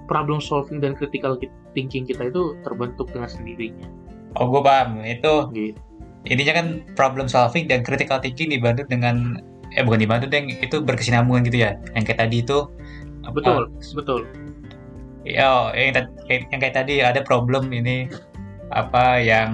problem 0.05 0.37
solving 0.37 0.77
dan 0.77 0.93
critical 0.93 1.37
thinking 1.73 2.05
kita 2.05 2.29
itu 2.29 2.53
terbentuk 2.61 3.09
dengan 3.09 3.29
sendirinya. 3.29 3.87
Oh 4.37 4.45
gue 4.49 4.61
paham 4.61 5.01
itu 5.01 5.33
Gitu. 5.53 5.79
Intinya 6.27 6.53
kan 6.59 6.67
problem 6.95 7.27
solving 7.31 7.67
dan 7.67 7.79
critical 7.83 8.19
thinking 8.19 8.51
dibantu 8.51 8.83
dengan 8.87 9.39
eh 9.71 9.85
bukan 9.85 10.01
dibantu 10.01 10.25
deh 10.27 10.41
itu 10.59 10.81
berkesinambungan 10.81 11.45
gitu 11.47 11.63
ya 11.63 11.77
yang 11.95 12.03
kayak 12.03 12.19
tadi 12.25 12.41
itu 12.43 12.67
Betul, 13.29 13.69
betul. 13.93 14.25
ya 15.21 15.69
yang, 15.77 15.93
ta- 15.93 16.09
kayak- 16.25 16.49
yang 16.49 16.59
kayak 16.59 16.75
tadi 16.75 16.93
ada 16.99 17.21
problem 17.21 17.69
ini 17.69 18.09
apa 18.73 19.21
yang 19.21 19.51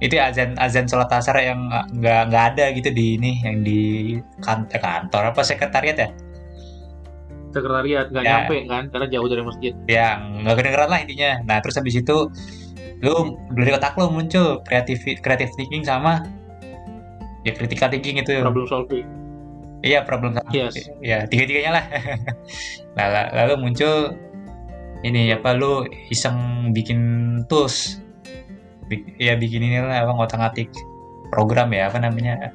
itu 0.00 0.18
ya, 0.18 0.32
azan 0.34 0.56
azan 0.58 0.88
sholat 0.90 1.12
asar 1.12 1.36
yang 1.38 1.70
nggak 1.94 2.22
nggak 2.32 2.44
ada 2.56 2.64
gitu 2.74 2.90
di 2.90 3.14
ini 3.20 3.38
yang 3.44 3.62
di 3.62 3.80
kantor 4.42 4.80
kantor 4.80 5.22
apa 5.30 5.40
sekretariat 5.44 5.94
ya 5.94 6.08
sekretariat 7.52 8.08
nggak 8.08 8.24
Ya. 8.24 8.30
nyampe 8.42 8.56
kan 8.66 8.84
karena 8.88 9.06
jauh 9.12 9.28
dari 9.28 9.42
masjid 9.44 9.72
yang 9.86 10.42
nggak 10.42 10.56
kedengeran 10.58 10.88
lah 10.90 10.98
intinya 11.04 11.30
nah 11.44 11.56
terus 11.60 11.76
habis 11.76 11.94
itu 11.94 12.16
lu 13.02 13.34
dari 13.58 13.74
otak 13.74 13.98
lu 13.98 14.06
muncul 14.14 14.62
kreatif 14.62 15.02
kreatif 15.20 15.50
thinking 15.58 15.82
sama 15.82 16.22
ya 17.42 17.50
critical 17.52 17.90
thinking 17.90 18.22
itu. 18.22 18.38
Problem 18.38 18.66
solving. 18.70 19.06
Iya 19.82 20.06
problem 20.06 20.38
Yes. 20.54 20.78
ya 21.02 21.26
tiga 21.26 21.44
tiganya 21.50 21.82
lah. 21.82 21.84
Nah, 22.96 23.06
la- 23.08 23.32
lalu 23.32 23.54
muncul 23.66 24.14
ini 25.02 25.32
apa 25.34 25.56
lu 25.58 25.82
iseng 26.12 26.70
bikin 26.70 27.00
tools. 27.50 27.98
Bik- 28.86 29.16
ya 29.18 29.34
bikin 29.34 29.64
ini 29.64 29.82
lah 29.82 30.06
apa 30.06 30.12
ngotak 30.14 30.38
ngatik 30.38 30.68
program 31.34 31.72
ya 31.74 31.88
apa 31.90 31.98
namanya 31.98 32.52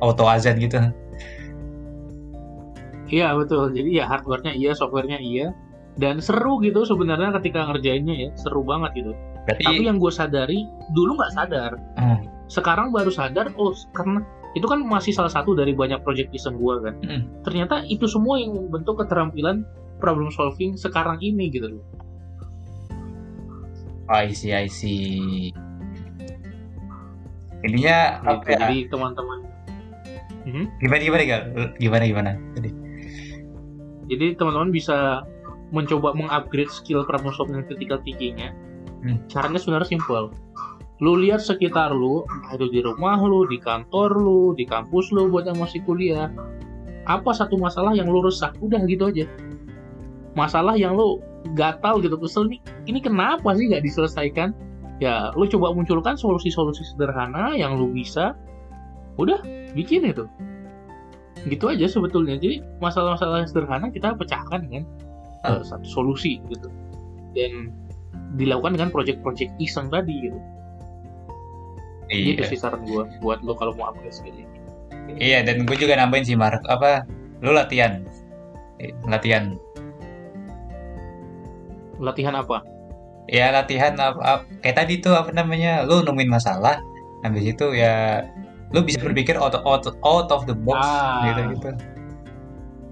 auto 0.00 0.24
azan 0.24 0.56
gitu. 0.56 0.80
Iya 3.10 3.34
betul. 3.36 3.74
Jadi 3.74 4.00
ya 4.00 4.06
hardware-nya 4.08 4.54
iya 4.56 4.72
software-nya 4.72 5.18
iya. 5.20 5.52
Dan 5.98 6.22
seru 6.22 6.62
gitu 6.64 6.86
sebenarnya 6.86 7.34
ketika 7.36 7.66
ngerjainnya 7.68 8.14
ya 8.16 8.28
seru 8.38 8.64
banget 8.64 9.04
gitu 9.04 9.12
tapi 9.58 9.82
yang 9.82 9.98
gue 9.98 10.12
sadari 10.12 10.62
dulu 10.92 11.18
nggak 11.18 11.32
sadar 11.34 11.72
Hmm. 11.96 12.20
sekarang 12.46 12.90
baru 12.90 13.10
sadar 13.10 13.50
oh 13.56 13.74
karena 13.90 14.22
itu 14.52 14.66
kan 14.66 14.82
masih 14.82 15.14
salah 15.14 15.30
satu 15.30 15.54
dari 15.54 15.70
banyak 15.72 16.02
project 16.02 16.30
iseng 16.30 16.58
gue 16.58 16.74
kan 16.80 16.94
Hmm. 17.00 17.22
ternyata 17.42 17.82
itu 17.86 18.04
semua 18.04 18.38
yang 18.38 18.52
membentuk 18.52 18.98
keterampilan 18.98 19.62
problem 19.98 20.30
solving 20.30 20.74
sekarang 20.74 21.18
ini 21.20 21.48
gitu 21.48 21.78
loh 21.78 21.84
oh, 24.06 24.16
I 24.16 24.30
see 24.30 24.50
I 24.50 24.66
see 24.66 25.50
ininya 27.60 28.24
apa 28.24 28.40
Gitu. 28.40 28.50
ya 28.50 28.58
jadi 28.58 28.78
teman-teman 28.88 29.38
Mhm. 30.40 30.64
gimana 30.80 31.00
gimana 31.04 31.22
Gal? 31.22 31.42
gimana 31.76 32.04
gimana 32.08 32.30
tadi 32.56 32.70
jadi 34.08 34.34
teman-teman 34.34 34.72
bisa 34.72 35.22
mencoba 35.70 36.10
mengupgrade 36.10 36.72
skill 36.72 37.06
problem 37.06 37.30
solving 37.30 37.62
critical 37.62 38.00
thinking-nya 38.02 38.50
Hmm. 39.00 39.16
caranya 39.32 39.56
sebenarnya 39.56 39.96
simpel. 39.96 40.28
Lu 41.00 41.16
lihat 41.16 41.40
sekitar 41.40 41.96
lu 41.96 42.28
entah 42.28 42.60
itu 42.60 42.68
di 42.68 42.80
rumah 42.84 43.16
lu 43.16 43.48
di 43.48 43.56
kantor 43.56 44.20
lu 44.20 44.52
di 44.52 44.68
kampus 44.68 45.08
lu 45.16 45.32
buat 45.32 45.48
yang 45.48 45.56
masih 45.56 45.80
kuliah 45.88 46.28
apa 47.08 47.32
satu 47.32 47.56
masalah 47.56 47.96
yang 47.96 48.12
lu 48.12 48.20
resah? 48.20 48.52
Udah 48.60 48.84
gitu 48.84 49.08
aja. 49.08 49.24
Masalah 50.36 50.76
yang 50.76 50.94
lu 51.00 51.18
gatal 51.56 52.04
gitu 52.04 52.20
kesel 52.20 52.44
nih 52.52 52.60
ini 52.84 53.00
kenapa 53.00 53.56
sih 53.56 53.72
nggak 53.72 53.80
diselesaikan? 53.80 54.52
Ya 55.00 55.32
lu 55.32 55.48
coba 55.48 55.72
munculkan 55.72 56.20
solusi-solusi 56.20 56.84
sederhana 56.84 57.56
yang 57.56 57.80
lu 57.80 57.88
bisa. 57.88 58.36
Udah 59.16 59.40
bikin 59.72 60.04
itu. 60.04 60.28
Gitu 61.48 61.64
aja 61.64 61.88
sebetulnya. 61.88 62.36
Jadi 62.36 62.60
masalah-masalah 62.84 63.48
sederhana 63.48 63.88
kita 63.88 64.12
pecahkan 64.12 64.68
dengan 64.68 64.84
Ah. 65.40 65.56
eh, 65.56 65.62
satu 65.64 65.88
solusi 65.88 66.36
gitu. 66.52 66.68
Dan 67.32 67.72
dilakukan 68.34 68.78
dengan 68.78 68.90
project-project 68.94 69.50
iseng 69.58 69.90
tadi 69.90 70.30
gitu. 70.30 70.38
Iya. 72.10 72.42
sih 72.50 72.58
saran 72.58 72.82
gue 72.90 73.06
buat 73.22 73.38
lo 73.46 73.54
kalau 73.54 73.70
mau 73.78 73.94
upgrade 73.94 74.10
skill 74.10 74.34
ini. 74.34 74.58
Iya 75.14 75.46
dan 75.46 75.62
gue 75.62 75.76
juga 75.78 75.94
nambahin 75.94 76.26
sih 76.26 76.34
Mark. 76.34 76.58
Apa 76.66 77.06
lu 77.38 77.54
latihan? 77.54 78.02
Eh, 78.82 78.90
latihan. 79.06 79.54
Latihan 82.02 82.34
apa? 82.34 82.66
Ya 83.30 83.54
latihan 83.54 83.94
ap- 84.02 84.18
ap- 84.18 84.46
kayak 84.64 84.76
tadi 84.82 84.98
tuh 84.98 85.14
apa 85.14 85.30
namanya 85.30 85.86
lu 85.86 86.02
nemuin 86.02 86.30
masalah 86.34 86.82
habis 87.22 87.46
itu 87.46 87.76
ya 87.78 88.26
lu 88.74 88.82
bisa 88.82 88.98
berpikir 88.98 89.38
out, 89.38 89.54
out, 89.62 89.86
out 90.02 90.28
of 90.34 90.46
the 90.50 90.56
box 90.66 90.82
Ah. 90.82 91.30
gitu 91.30 91.40
gitu. 91.54 91.70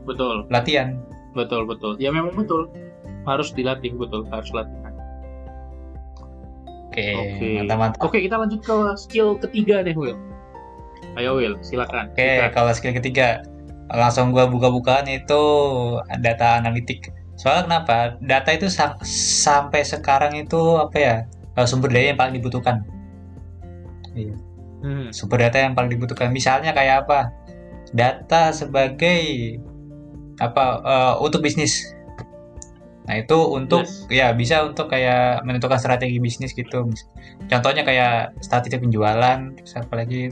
Betul. 0.06 0.46
Latihan. 0.46 0.94
Betul 1.34 1.66
betul. 1.66 1.98
Ya 1.98 2.14
memang 2.14 2.38
betul. 2.38 2.70
Harus 3.26 3.50
dilatih 3.50 3.98
betul. 3.98 4.30
Harus 4.30 4.46
latihan 4.54 4.77
oke 6.98 7.38
Oke. 7.38 7.48
mantap 7.62 7.76
mantap 7.78 8.00
oke 8.02 8.18
kita 8.18 8.36
lanjut 8.36 8.60
ke 8.60 8.76
skill 8.98 9.28
ketiga 9.38 9.86
deh 9.86 9.94
Will 9.94 10.18
ayo 11.18 11.34
Will 11.38 11.58
silakan. 11.62 12.10
Oke 12.14 12.50
kalau 12.54 12.70
skill 12.74 12.94
ketiga 12.94 13.42
langsung 13.90 14.30
gua 14.30 14.46
buka-bukaan 14.46 15.08
itu 15.08 15.42
data 16.20 16.60
analitik. 16.60 17.10
Soalnya 17.38 17.64
kenapa? 17.66 17.96
Data 18.20 18.50
itu 18.52 18.66
sam- 18.68 18.98
sampai 19.42 19.82
sekarang 19.86 20.34
itu 20.36 20.58
apa 20.78 20.96
ya 20.98 21.14
eh, 21.56 21.66
sumber 21.66 21.90
daya 21.90 22.12
yang 22.14 22.18
paling 22.20 22.34
dibutuhkan. 22.38 22.82
Hmm, 24.82 25.10
sumber 25.14 25.42
data 25.46 25.58
yang 25.62 25.74
paling 25.74 25.90
dibutuhkan. 25.94 26.30
Misalnya 26.34 26.74
kayak 26.74 27.06
apa? 27.06 27.30
Data 27.94 28.52
sebagai 28.52 29.22
apa 30.38 30.64
eh, 30.82 31.14
untuk 31.24 31.42
bisnis 31.42 31.94
nah 33.08 33.16
itu 33.16 33.38
untuk 33.48 33.88
Yes. 33.88 34.04
ya 34.12 34.26
bisa 34.36 34.68
untuk 34.68 34.92
kayak 34.92 35.40
menentukan 35.48 35.80
strategi 35.80 36.20
bisnis 36.20 36.52
gitu 36.52 36.84
contohnya 37.48 37.80
kayak 37.82 38.36
statistik 38.44 38.84
penjualan 38.84 39.48
terus 39.56 39.72
apa 39.80 40.04
lagi? 40.04 40.28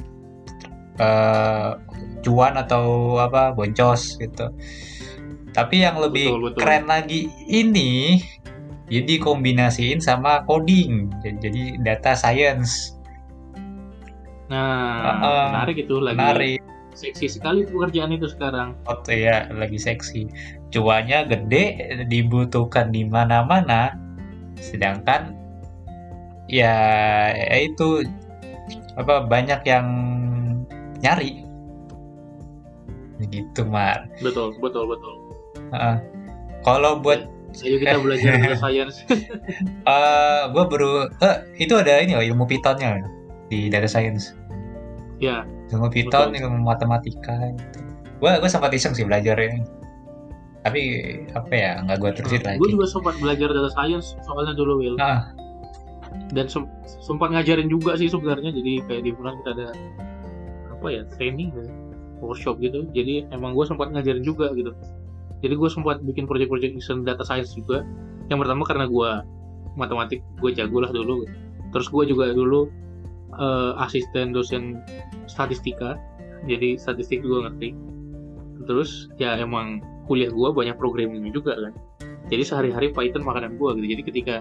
Eh, 0.97 1.71
cuan 2.25 2.56
atau 2.56 3.16
apa 3.21 3.52
boncos 3.52 4.16
gitu. 4.16 4.49
Tapi 5.52 5.85
yang 5.85 6.00
lebih 6.00 6.33
Betul, 6.33 6.40
betul. 6.49 6.61
keren 6.64 6.85
lagi 6.88 7.28
ini 7.45 8.21
jadi 8.88 9.21
kombinasiin 9.21 10.00
sama 10.00 10.40
coding 10.49 11.12
jadi, 11.21 11.76
data 11.85 12.16
science. 12.16 12.97
Nah 14.49 15.21
Ah, 15.21 15.49
menarik 15.52 15.85
itu 15.85 16.00
lagi 16.00 16.16
menarik. 16.16 16.61
seksi 16.97 17.28
sekali 17.28 17.68
pekerjaan 17.68 18.16
itu 18.16 18.33
sekarang. 18.33 18.73
Foto 18.88 19.12
ya 19.12 19.45
lagi 19.52 19.76
seksi 19.76 20.25
cuannya 20.70 21.26
gede 21.30 21.64
dibutuhkan 22.11 22.90
di 22.90 23.06
mana-mana. 23.06 23.94
Sedangkan 24.58 25.37
ya, 26.50 26.75
ya 27.35 27.56
itu 27.62 28.06
apa 28.96 29.25
banyak 29.26 29.61
yang 29.68 29.87
nyari. 31.04 31.44
Gitu 33.32 33.62
mar. 33.68 34.08
Betul 34.20 34.56
betul 34.61 34.85
betul. 34.90 35.14
Heeh. 35.73 35.96
kalau 36.62 36.99
buat 36.99 37.26
ayo 37.62 37.76
kita 37.78 37.96
belajar 38.02 38.30
data 38.42 38.58
science. 38.58 38.96
Eh 39.87 40.42
gue 40.50 40.64
baru 40.66 41.08
eh, 41.23 41.37
itu 41.62 41.73
ada 41.78 42.02
ini 42.02 42.18
loh 42.18 42.25
ilmu 42.26 42.44
Pythonnya 42.44 43.00
di 43.49 43.70
data 43.70 43.88
science. 43.88 44.35
Ya. 45.23 45.46
Ilmu 45.73 45.88
Python 45.88 46.35
Betul. 46.35 46.42
ilmu 46.44 46.58
matematika 46.62 47.35
gitu. 47.54 47.80
gue 48.16 48.32
gue 48.40 48.50
sempat 48.50 48.73
iseng 48.73 48.96
sih 48.96 49.04
belajar 49.04 49.37
ini 49.37 49.61
tapi 50.66 50.82
apa 51.30 51.52
ya 51.54 51.73
nggak 51.87 51.96
gue 52.02 52.11
terusin 52.18 52.42
lagi. 52.42 52.58
gue 52.58 52.70
juga 52.75 52.87
sempat 52.90 53.14
belajar 53.23 53.49
data 53.54 53.70
science 53.70 54.18
soalnya 54.26 54.52
dulu 54.58 54.82
Will 54.82 54.96
Ah. 54.99 55.30
dan 56.35 56.50
sem- 56.50 56.66
sempat 56.99 57.30
ngajarin 57.30 57.70
juga 57.70 57.94
sih 57.94 58.11
sebenarnya. 58.11 58.50
Jadi 58.50 58.82
kayak 58.90 59.02
di 59.06 59.11
bulan 59.14 59.38
kita 59.42 59.50
ada 59.54 59.68
apa 60.75 60.87
ya 60.90 61.02
training 61.14 61.54
ya, 61.54 61.64
workshop 62.18 62.58
gitu. 62.58 62.82
Jadi 62.90 63.30
emang 63.30 63.54
gue 63.54 63.62
sempat 63.62 63.94
ngajarin 63.94 64.26
juga 64.26 64.50
gitu. 64.58 64.75
Jadi 65.44 65.54
gue 65.54 65.70
sempat 65.70 66.02
bikin 66.02 66.26
project-project 66.26 66.75
iseng 66.75 67.06
data 67.06 67.23
science 67.23 67.54
juga. 67.54 67.87
Yang 68.26 68.42
pertama 68.42 68.62
karena 68.66 68.85
gue 68.90 69.11
matematik 69.78 70.18
gue 70.42 70.50
jago 70.56 70.82
lah 70.82 70.90
dulu 70.90 71.28
terus 71.70 71.92
gue 71.92 72.04
juga 72.08 72.32
dulu 72.32 72.66
eh, 73.37 73.73
asisten 73.85 74.35
dosen 74.35 74.82
statistika. 75.30 75.94
Jadi 76.49 76.75
statistik 76.80 77.23
gue 77.23 77.38
ngerti. 77.44 77.70
Terus 78.66 79.06
ya 79.20 79.37
emang 79.38 79.78
kuliah 80.06 80.30
gue 80.30 80.48
banyak 80.54 80.78
programming 80.78 81.28
juga 81.34 81.58
kan. 81.58 81.72
Jadi 82.26 82.42
sehari-hari 82.42 82.90
Python 82.90 83.22
makanan 83.22 83.58
gue 83.58 83.70
gitu. 83.78 83.86
Jadi 83.98 84.02
ketika 84.06 84.36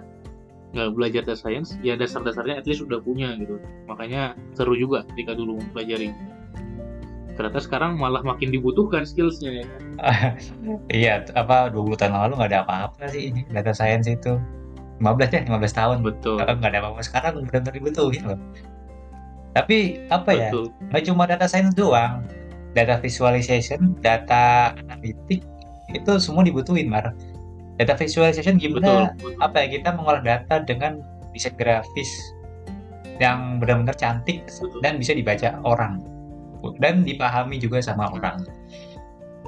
nggak 0.76 0.92
belajar 0.92 1.22
data 1.24 1.40
science 1.40 1.80
ya 1.80 1.96
dasar-dasarnya 1.96 2.60
at 2.60 2.66
least 2.68 2.84
udah 2.84 3.00
punya 3.00 3.32
gitu. 3.40 3.62
Makanya 3.88 4.36
seru 4.58 4.76
juga 4.76 5.08
ketika 5.14 5.32
dulu 5.38 5.62
mempelajari. 5.62 6.12
Ternyata 7.36 7.60
sekarang 7.64 8.00
malah 8.00 8.24
makin 8.24 8.52
dibutuhkan 8.52 9.04
skillsnya 9.08 9.64
ya. 9.64 9.66
iya 11.04 11.14
apa 11.36 11.72
20 11.72 12.00
tahun 12.00 12.16
lalu 12.16 12.34
nggak 12.40 12.52
ada 12.52 12.60
apa-apa 12.64 13.12
sih 13.12 13.32
ini 13.32 13.48
data 13.52 13.72
science 13.72 14.08
itu. 14.12 14.36
15 15.00 15.32
ya 15.32 15.42
15 15.48 15.80
tahun. 15.80 15.98
Betul. 16.04 16.40
Nggak 16.44 16.72
ada 16.72 16.80
apa-apa 16.84 17.02
sekarang 17.04 17.32
benar-benar 17.40 17.74
dibutuhin 17.76 18.24
loh. 18.28 18.40
Tapi 19.56 20.04
apa 20.12 20.32
ya 20.36 20.52
betul. 20.52 20.66
nggak 20.92 21.04
cuma 21.08 21.24
data 21.24 21.48
science 21.48 21.76
doang. 21.76 22.24
Data 22.76 23.00
visualization 23.00 23.96
data 24.04 24.76
analitik 24.76 25.48
itu 25.96 26.20
semua 26.20 26.44
dibutuhin 26.44 26.92
mar 26.92 27.16
data 27.76 27.94
visualization 27.96 28.56
betul, 28.60 28.80
gimana 28.80 29.12
betul. 29.20 29.36
apa 29.40 29.58
ya 29.64 29.68
kita 29.80 29.90
mengolah 29.96 30.24
data 30.24 30.64
dengan 30.64 31.04
desain 31.36 31.56
grafis 31.60 32.08
yang 33.20 33.60
benar-benar 33.64 33.96
cantik 33.96 34.44
Betul. 34.48 34.80
dan 34.84 35.00
bisa 35.00 35.16
dibaca 35.16 35.60
orang 35.64 36.04
dan 36.82 37.06
dipahami 37.06 37.62
juga 37.62 37.78
sama 37.78 38.10
orang. 38.10 38.42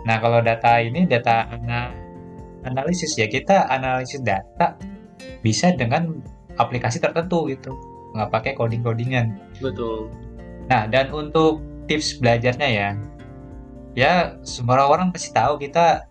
Nah 0.06 0.22
kalau 0.22 0.40
data 0.40 0.78
ini 0.80 1.04
data 1.10 1.50
ana- 1.50 1.92
analisis 2.64 3.18
ya 3.18 3.26
kita 3.26 3.68
analisis 3.68 4.22
data 4.22 4.78
bisa 5.42 5.74
dengan 5.74 6.22
aplikasi 6.62 7.02
tertentu 7.02 7.50
gitu 7.50 7.74
nggak 8.16 8.30
pakai 8.32 8.52
coding-codingan. 8.56 9.36
betul 9.60 10.08
Nah 10.68 10.86
dan 10.88 11.10
untuk 11.12 11.64
tips 11.88 12.20
belajarnya 12.20 12.70
ya 12.70 12.90
ya 13.98 14.14
semua 14.46 14.86
orang 14.86 15.10
pasti 15.10 15.34
tahu 15.34 15.58
kita 15.58 16.06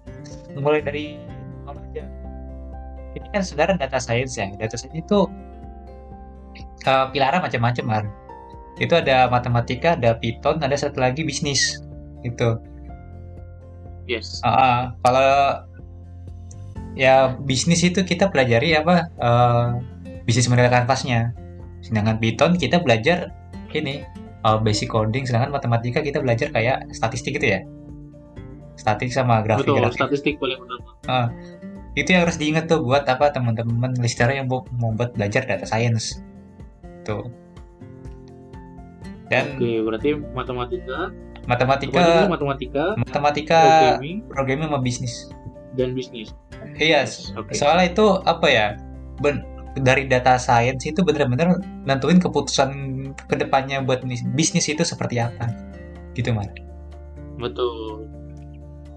mulai 0.61 0.81
dari 0.83 1.21
aja. 1.67 2.05
Ini 3.17 3.27
kan 3.33 3.43
saudara 3.43 3.73
data 3.77 3.97
science 3.97 4.37
ya. 4.37 4.53
Data 4.55 4.77
science 4.77 4.97
itu 4.97 5.29
uh, 6.85 7.07
pilarnya 7.11 7.41
macam-macam 7.41 7.85
kan. 7.89 8.05
Itu 8.77 8.93
ada 8.93 9.33
matematika, 9.33 9.97
ada 9.97 10.21
Python, 10.21 10.61
ada 10.61 10.77
satu 10.77 11.01
lagi 11.01 11.25
bisnis. 11.25 11.81
Itu. 12.21 12.61
Yes. 14.05 14.45
Uh, 14.45 14.93
kalau 15.01 15.65
ya 16.97 17.37
bisnis 17.45 17.85
itu 17.85 18.05
kita 18.05 18.29
pelajari 18.29 18.77
apa 18.77 19.09
uh, 19.21 19.81
bisnis 20.29 20.49
model 20.53 20.69
kanvasnya. 20.69 21.33
Sedangkan 21.81 22.21
Python 22.21 22.57
kita 22.61 22.85
belajar 22.85 23.33
ini 23.73 24.05
uh, 24.45 24.61
basic 24.61 24.93
coding, 24.93 25.25
sedangkan 25.25 25.53
matematika 25.53 26.01
kita 26.05 26.21
belajar 26.21 26.53
kayak 26.53 26.85
statistik 26.93 27.41
gitu 27.41 27.57
ya. 27.57 27.61
Statistik 28.77 29.17
sama 29.17 29.41
grafik. 29.41 29.67
Betul, 29.67 29.81
grafik. 29.81 29.99
statistik 29.99 30.35
paling 30.37 30.61
utama. 30.61 30.91
Uh, 31.09 31.29
itu 31.97 32.13
yang 32.13 32.29
harus 32.29 32.37
diingat 32.37 32.69
tuh 32.69 32.85
buat 32.85 33.09
apa 33.09 33.33
teman-teman 33.33 33.97
listener 33.97 34.37
yang 34.37 34.47
mau 34.53 34.69
mau 34.77 34.93
buat 34.93 35.17
belajar 35.17 35.49
data 35.49 35.65
science. 35.65 36.21
Tuh. 37.09 37.25
Dan 39.27 39.59
Oke, 39.59 39.83
berarti 39.83 40.09
matematika, 40.37 41.11
matematika, 41.51 42.31
matematika, 42.31 42.85
matematika, 42.95 43.61
programming, 43.65 44.17
programming 44.31 44.69
sama 44.71 44.81
bisnis. 44.85 45.15
dan 45.77 45.93
bisnis. 45.93 46.33
Iya, 46.81 47.05
Oke. 47.37 47.53
soalnya 47.53 47.93
itu 47.93 48.07
apa 48.25 48.47
ya? 48.49 48.67
Ben, 49.21 49.45
dari 49.77 50.09
data 50.09 50.41
science 50.41 50.89
itu 50.89 51.05
benar-benar 51.05 51.61
nentuin 51.85 52.17
keputusan 52.17 52.71
ke 53.29 53.35
depannya 53.37 53.85
buat 53.85 54.01
bis- 54.09 54.25
bisnis 54.33 54.73
itu 54.73 54.81
seperti 54.87 55.21
apa, 55.21 55.53
gitu 56.17 56.33
mas. 56.33 56.49
Betul. 57.37 58.06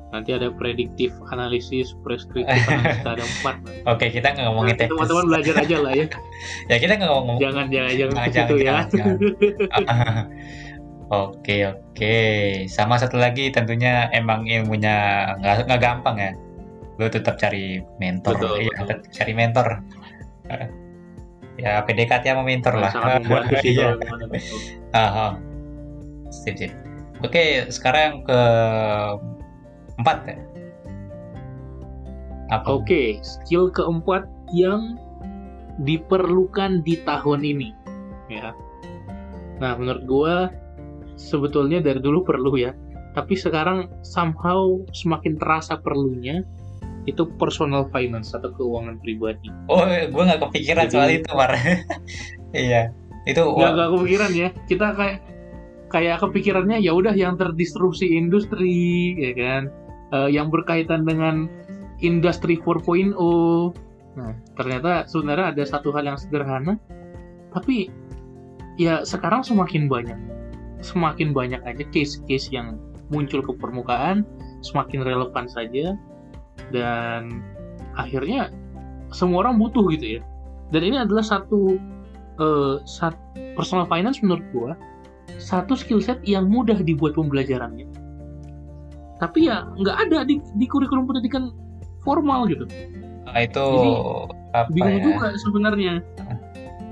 Nanti 0.10 0.34
ada 0.34 0.50
prediktif 0.50 1.14
analisis, 1.30 1.94
preskriptif 2.02 2.50
analisis, 2.66 3.06
ada 3.06 3.22
empat. 3.22 3.56
Oke, 3.86 4.10
kita 4.10 4.34
nggak 4.34 4.46
ngomongin 4.50 4.74
teknis. 4.74 4.98
teman-teman 4.98 5.26
belajar 5.30 5.56
aja 5.62 5.78
lah 5.78 5.94
ya. 5.94 6.06
Ya 6.72 6.76
kita 6.82 6.94
nggak 6.98 7.12
ngomong. 7.14 7.38
Jangan 7.38 7.66
jangan 7.70 7.92
jangan 7.94 8.14
Jangan, 8.14 8.26
ke 8.26 8.32
situ 8.34 8.56
jangan, 8.60 8.86
ya. 8.86 8.90
jangan, 8.98 9.16
Oke 11.30 11.58
oke. 11.66 12.18
Sama 12.70 12.98
satu 12.98 13.18
lagi 13.18 13.50
tentunya 13.50 14.10
emang 14.14 14.46
ilmunya 14.46 14.98
nggak 15.42 15.66
nggak 15.66 15.82
gampang 15.82 16.16
ya. 16.18 16.32
Lo 17.02 17.10
tetap 17.10 17.38
cari 17.38 17.82
mentor. 17.98 18.38
Betul, 18.38 18.56
Iya, 18.62 18.70
betul. 18.74 18.82
tetap 18.86 18.98
cari 19.14 19.34
mentor. 19.34 19.68
Ya 21.58 21.82
PDKT 21.82 22.24
sama 22.30 22.44
mentor 22.46 22.74
lah. 22.78 22.92
Sangat 22.94 23.22
membantu 23.26 23.54
sih 23.60 23.74
Iya. 23.74 23.98
ada 23.98 24.26
mentor. 24.26 24.60
Aha. 24.94 25.28
Sip, 26.30 26.56
sip. 26.56 26.72
Oke, 27.20 27.68
sekarang 27.68 28.22
ke 28.22 28.40
empat 30.00 30.18
ya. 30.26 30.38
Apa? 32.50 32.66
Oke, 32.82 33.22
skill 33.22 33.70
keempat 33.70 34.26
yang 34.50 34.98
diperlukan 35.86 36.82
di 36.82 36.98
tahun 37.06 37.46
ini, 37.46 37.70
ya. 38.28 38.52
Nah, 39.62 39.78
menurut 39.78 40.04
gua 40.10 40.34
sebetulnya 41.14 41.84
dari 41.84 42.02
dulu 42.02 42.26
perlu 42.26 42.58
ya, 42.58 42.74
tapi 43.14 43.38
sekarang 43.38 43.92
somehow 44.02 44.82
semakin 44.98 45.38
terasa 45.38 45.78
perlunya 45.78 46.42
itu 47.06 47.26
personal 47.38 47.86
finance 47.94 48.34
atau 48.34 48.50
keuangan 48.56 48.98
pribadi. 49.02 49.50
Oh, 49.70 49.86
gue 49.86 50.10
nggak 50.10 50.42
kepikiran 50.50 50.90
Jadi- 50.90 50.94
soal 50.94 51.10
itu, 51.16 51.30
Mar. 51.38 51.52
iya. 52.56 52.92
Itu 53.28 53.46
Nggak 53.46 53.56
wah, 53.62 53.72
nggak 53.78 53.90
kepikiran 53.94 54.32
ya, 54.34 54.50
kita 54.66 54.88
kayak 54.98 55.18
kayak 55.90 56.18
kepikirannya 56.22 56.78
ya 56.82 56.92
udah 56.94 57.14
yang 57.14 57.38
terdisrupsi 57.38 58.10
industri, 58.14 59.14
ya 59.18 59.32
kan, 59.38 59.64
Eh, 60.10 60.30
yang 60.34 60.50
berkaitan 60.50 61.06
dengan 61.06 61.46
industri 62.02 62.58
4.0. 62.58 63.14
Nah, 64.18 64.34
ternyata 64.58 65.06
sebenarnya 65.06 65.54
ada 65.54 65.64
satu 65.70 65.94
hal 65.94 66.10
yang 66.10 66.18
sederhana, 66.18 66.82
tapi 67.54 67.94
ya 68.82 69.06
sekarang 69.06 69.46
semakin 69.46 69.86
banyak, 69.86 70.18
semakin 70.82 71.30
banyak 71.30 71.62
aja 71.62 71.84
case-case 71.94 72.50
yang 72.50 72.82
muncul 73.14 73.46
ke 73.46 73.54
permukaan, 73.54 74.26
semakin 74.66 75.06
relevan 75.06 75.46
saja, 75.46 75.94
dan 76.74 77.46
akhirnya 77.94 78.50
semua 79.14 79.46
orang 79.46 79.62
butuh 79.62 79.94
gitu 79.94 80.18
ya. 80.18 80.22
Dan 80.74 80.82
ini 80.90 80.98
adalah 81.06 81.22
satu 81.22 81.78
eh, 82.42 82.76
sat- 82.90 83.30
personal 83.54 83.86
finance 83.86 84.26
menurut 84.26 84.46
gua 84.58 84.72
satu 85.38 85.78
skill 85.78 86.02
set 86.02 86.18
yang 86.26 86.50
mudah 86.50 86.82
dibuat 86.82 87.14
pembelajarannya. 87.14 87.86
Tapi 89.20 89.52
ya 89.52 89.68
nggak 89.76 89.98
ada 90.08 90.24
di, 90.24 90.40
di 90.56 90.66
kurikulum 90.66 91.04
pendidikan 91.06 91.52
formal 92.02 92.48
gitu. 92.48 92.64
ah, 93.30 93.44
itu 93.44 93.60
Jadi, 93.62 93.92
apa 94.56 94.70
bingung 94.74 94.98
ya? 94.98 95.04
juga 95.06 95.28
sebenarnya. 95.38 95.94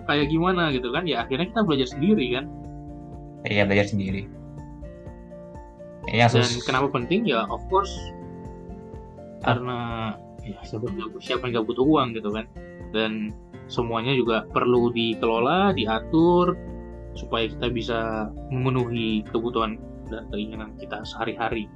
Kayak 0.06 0.28
gimana 0.32 0.70
gitu 0.72 0.92
kan? 0.92 1.04
Ya 1.08 1.24
akhirnya 1.24 1.48
kita 1.50 1.62
belajar 1.64 1.88
sendiri 1.90 2.26
kan? 2.36 2.46
Iya, 3.48 3.64
belajar 3.64 3.88
sendiri. 3.92 4.28
Yang 6.08 6.40
dan 6.40 6.44
sus- 6.48 6.64
kenapa 6.64 6.88
penting? 6.92 7.28
Ya 7.28 7.44
of 7.48 7.64
course. 7.72 7.92
Karena 9.44 10.14
ya 10.44 10.60
siapa 10.64 10.88
nggak- 10.88 11.20
siapa 11.20 11.48
yang 11.48 11.60
nggak 11.60 11.66
butuh 11.68 11.86
uang 11.88 12.10
gitu 12.16 12.30
kan? 12.32 12.46
Dan 12.96 13.36
semuanya 13.68 14.16
juga 14.16 14.48
perlu 14.48 14.92
dikelola 14.92 15.76
diatur 15.76 16.56
supaya 17.16 17.52
kita 17.52 17.68
bisa 17.68 18.00
memenuhi 18.48 19.28
kebutuhan 19.28 19.76
dan 20.08 20.24
keinginan 20.32 20.72
kita 20.80 21.04
sehari-hari 21.04 21.68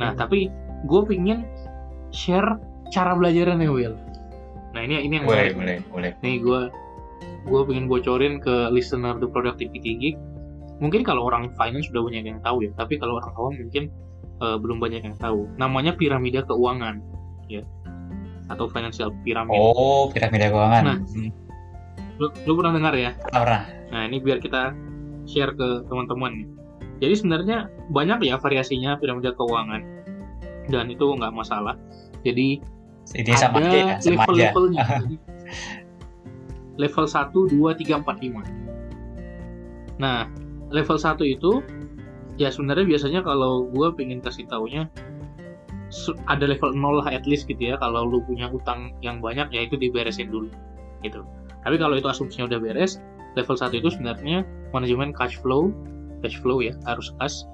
nah 0.00 0.12
tapi 0.14 0.50
gue 0.84 1.00
pingin 1.06 1.46
share 2.10 2.58
cara 2.90 3.14
belajarnya 3.14 3.68
Will 3.70 3.94
nah 4.74 4.82
ini 4.82 5.06
ini 5.06 5.22
yang 5.22 5.26
boleh, 5.26 5.54
boleh, 5.54 5.78
boleh. 5.90 6.10
nih 6.22 6.42
gue 6.42 6.60
gue 7.44 7.60
pengen 7.68 7.86
bocorin 7.86 8.40
ke 8.42 8.68
listener 8.74 9.16
The 9.20 9.28
Productivity 9.30 9.92
Geek 10.00 10.16
mungkin 10.82 11.06
kalau 11.06 11.30
orang 11.30 11.54
finance 11.54 11.86
sudah 11.88 12.02
banyak 12.02 12.24
yang 12.26 12.40
tahu 12.42 12.66
ya 12.66 12.70
tapi 12.74 12.98
kalau 12.98 13.22
orang 13.22 13.32
awam 13.38 13.54
mungkin 13.54 13.86
eh, 14.42 14.56
belum 14.58 14.82
banyak 14.82 15.06
yang 15.06 15.16
tahu 15.16 15.46
namanya 15.56 15.94
piramida 15.94 16.42
keuangan 16.42 16.98
ya 17.46 17.62
atau 18.50 18.68
financial 18.68 19.08
pyramid 19.24 19.56
Oh, 19.56 20.12
piramida 20.12 20.52
keuangan. 20.52 20.82
Nah. 20.84 20.98
Hmm, 21.00 21.30
lu, 22.20 22.28
lu 22.44 22.52
pernah 22.60 22.72
dengar 22.76 22.92
ya 22.92 23.16
pernah. 23.32 23.64
nah 23.88 24.04
ini 24.04 24.20
biar 24.20 24.36
kita 24.42 24.74
share 25.24 25.56
ke 25.56 25.88
teman-teman 25.88 26.44
nih. 26.44 26.48
Jadi 27.04 27.14
sebenarnya 27.20 27.68
banyak 27.92 28.24
ya 28.24 28.40
variasinya 28.40 28.96
piramida 28.96 29.36
keuangan 29.36 29.84
dan 30.72 30.88
itu 30.88 31.04
nggak 31.04 31.36
masalah 31.36 31.76
jadi 32.24 32.64
Ini 33.12 33.36
sama 33.36 33.60
ada 33.60 33.68
aja 33.68 33.76
ya, 33.76 34.00
sama 34.00 34.24
aja. 34.24 34.32
level-levelnya. 34.32 34.80
Jadi, 35.04 35.20
level 36.80 37.04
1, 37.04 37.52
2, 37.52 37.52
3, 37.52 38.00
4, 38.00 38.00
5. 38.00 40.00
Nah, 40.00 40.24
level 40.72 40.96
1 40.96 41.20
itu 41.28 41.60
ya 42.40 42.48
sebenarnya 42.50 42.88
biasanya 42.88 43.20
kalau 43.20 43.68
gue 43.70 43.88
pengen 43.94 44.18
kasih 44.24 44.48
taunya 44.48 44.88
ada 46.26 46.50
level 46.50 46.74
0 46.74 46.98
lah 46.98 47.06
at 47.14 47.22
least 47.30 47.46
gitu 47.46 47.70
ya 47.70 47.78
kalau 47.78 48.02
lu 48.02 48.18
punya 48.26 48.50
utang 48.50 48.90
yang 48.98 49.22
banyak 49.22 49.46
ya 49.54 49.70
itu 49.70 49.78
diberesin 49.78 50.34
dulu 50.34 50.50
gitu 51.06 51.22
tapi 51.62 51.78
kalau 51.78 51.94
itu 51.94 52.10
asumsinya 52.10 52.50
udah 52.50 52.58
beres 52.58 52.98
level 53.38 53.54
1 53.54 53.70
itu 53.78 53.94
sebenarnya 53.94 54.42
manajemen 54.74 55.14
cash 55.14 55.38
flow 55.38 55.70
cash 56.24 56.40
flow 56.40 56.64
ya 56.64 56.72
harus 56.88 57.12
kas. 57.20 57.44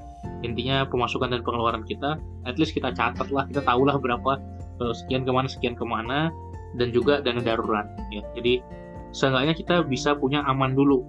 Intinya 0.46 0.87
pemasukan 0.87 1.35
dan 1.35 1.42
pengeluaran 1.42 1.83
kita 1.83 2.22
at 2.46 2.54
least 2.54 2.76
kita 2.76 2.94
catat 2.94 3.26
lah 3.35 3.50
kita 3.50 3.66
tahu 3.66 3.83
lah 3.88 3.98
berapa 3.98 4.38
eh, 4.78 4.94
sekian 4.94 5.26
ke 5.26 5.33
mana 5.35 5.50
sekian 5.50 5.74
ke 5.74 5.83
mana 5.83 6.30
dan 6.78 6.94
juga 6.94 7.18
dana 7.18 7.42
darurat 7.42 7.90
ya. 8.14 8.22
Jadi 8.38 8.62
seenggaknya 9.11 9.59
kita 9.59 9.83
bisa 9.83 10.14
punya 10.14 10.46
aman 10.46 10.78
dulu. 10.78 11.02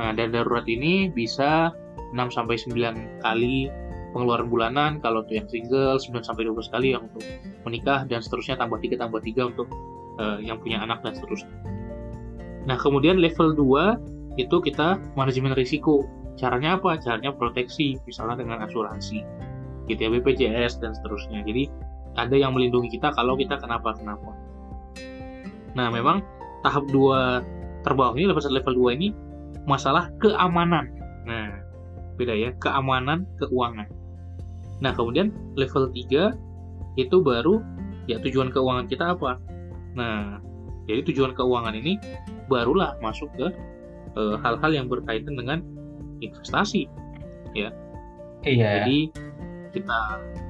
Nah 0.00 0.16
dana 0.16 0.40
darurat 0.40 0.64
ini 0.64 1.12
bisa 1.12 1.76
6 2.16 2.32
sampai 2.32 2.56
9 2.56 3.20
kali 3.20 3.68
pengeluaran 4.16 4.48
bulanan 4.48 4.90
kalau 5.04 5.20
tuh 5.28 5.36
yang 5.36 5.48
single 5.52 6.00
9 6.00 6.24
sampai 6.24 6.48
12 6.48 6.72
kali 6.72 6.96
yang 6.96 7.04
untuk 7.04 7.20
menikah 7.68 8.08
dan 8.08 8.24
seterusnya 8.24 8.56
tambah 8.56 8.80
3 8.80 8.96
tambah 8.96 9.20
3 9.20 9.50
untuk 9.52 9.68
eh, 10.16 10.38
yang 10.48 10.56
punya 10.62 10.80
anak 10.80 11.04
dan 11.04 11.12
seterusnya. 11.12 11.52
Nah 12.64 12.76
kemudian 12.80 13.20
level 13.20 13.52
2 13.52 14.40
itu 14.40 14.56
kita 14.62 15.02
manajemen 15.18 15.52
risiko 15.58 16.06
caranya 16.38 16.78
apa? 16.78 16.96
Caranya 17.02 17.34
proteksi 17.34 17.98
misalnya 18.06 18.40
dengan 18.40 18.62
asuransi 18.64 19.20
gitu 19.90 20.00
ya 20.00 20.10
BPJS 20.14 20.78
dan 20.80 20.94
seterusnya. 20.94 21.42
Jadi 21.42 21.66
ada 22.18 22.34
yang 22.34 22.54
melindungi 22.54 22.98
kita 22.98 23.12
kalau 23.14 23.38
kita 23.38 23.58
kenapa 23.62 23.94
kenapa 23.94 24.34
nah 25.78 25.92
memang 25.94 26.24
tahap 26.66 26.90
2 26.90 27.86
terbawah 27.86 28.16
ini 28.18 28.26
level 28.26 28.42
level 28.50 28.74
2 28.90 28.98
ini 28.98 29.08
masalah 29.68 30.10
keamanan. 30.18 30.90
Nah 31.28 31.62
beda 32.18 32.34
ya 32.34 32.50
keamanan 32.58 33.28
keuangan. 33.38 33.86
Nah 34.82 34.90
kemudian 34.98 35.30
level 35.54 35.94
3 35.94 36.34
itu 36.98 37.16
baru 37.22 37.62
ya 38.10 38.18
tujuan 38.18 38.50
keuangan 38.50 38.90
kita 38.90 39.14
apa? 39.14 39.38
Nah 39.94 40.42
jadi 40.90 41.06
tujuan 41.14 41.36
keuangan 41.38 41.78
ini 41.78 42.00
barulah 42.50 42.98
masuk 42.98 43.30
ke 43.38 43.46
eh, 44.18 44.36
hal-hal 44.42 44.70
yang 44.74 44.90
berkaitan 44.90 45.38
dengan 45.38 45.62
investasi 46.22 46.86
Iya. 47.56 47.70
jadi 48.82 48.98
kita 49.74 50.00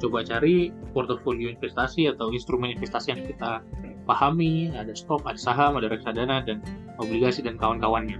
coba 0.04 0.22
cari 0.22 0.70
portofolio 0.94 1.50
investasi 1.50 2.06
atau 2.10 2.30
instrumen 2.30 2.74
investasi 2.74 3.12
yang 3.14 3.22
kita 3.26 3.60
pahami 4.06 4.70
ada 4.72 4.94
stok 4.94 5.26
ada 5.26 5.36
saham 5.36 5.76
ada 5.76 5.90
reksadana 5.90 6.40
dan 6.44 6.62
obligasi 7.02 7.42
dan 7.42 7.58
kawan-kawannya 7.58 8.16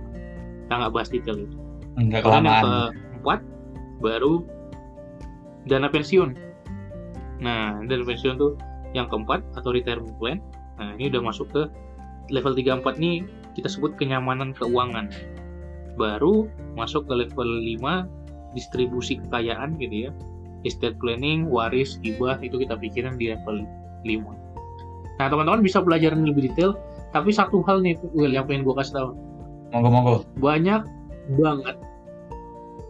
kita 0.67 0.75
nggak 0.75 0.93
bahas 0.93 1.09
detail 1.09 1.39
itu 1.39 1.59
Enggak 1.99 2.23
Kemudian 2.23 2.47
yang 2.47 2.63
keempat 2.63 3.41
baru 3.99 4.35
dana 5.67 5.91
pensiun. 5.91 6.31
Nah, 7.43 7.83
dana 7.83 8.05
pensiun 8.07 8.39
tuh 8.39 8.55
yang 8.95 9.11
keempat 9.11 9.43
atau 9.59 9.75
retirement 9.75 10.15
plan. 10.23 10.39
Nah, 10.79 10.95
ini 10.95 11.11
udah 11.11 11.23
masuk 11.27 11.51
ke 11.51 11.63
level 12.31 12.55
3 12.55 12.81
4 12.87 13.03
nih 13.03 13.27
kita 13.59 13.67
sebut 13.67 13.99
kenyamanan 13.99 14.55
keuangan. 14.55 15.11
Baru 15.99 16.47
masuk 16.79 17.11
ke 17.11 17.27
level 17.27 17.49
5 17.83 18.07
distribusi 18.55 19.19
kekayaan 19.27 19.77
gitu 19.83 20.09
ya. 20.09 20.11
Estate 20.63 20.99
planning, 20.99 21.47
waris, 21.51 21.99
hibah 22.03 22.39
itu 22.43 22.59
kita 22.59 22.79
pikirin 22.79 23.19
di 23.19 23.35
level 23.35 23.67
5. 24.07 24.39
Nah, 25.19 25.27
teman-teman 25.27 25.63
bisa 25.63 25.83
belajar 25.83 26.15
ini 26.15 26.31
lebih 26.31 26.51
detail, 26.51 26.79
tapi 27.11 27.35
satu 27.35 27.63
hal 27.67 27.83
nih 27.83 27.99
Will 28.15 28.31
yang 28.31 28.47
pengen 28.47 28.63
gue 28.63 28.75
kasih 28.77 28.95
tahu 29.03 29.11
Monggo 29.69 29.91
monggo. 29.93 30.15
banyak 30.41 30.81
banget 31.37 31.77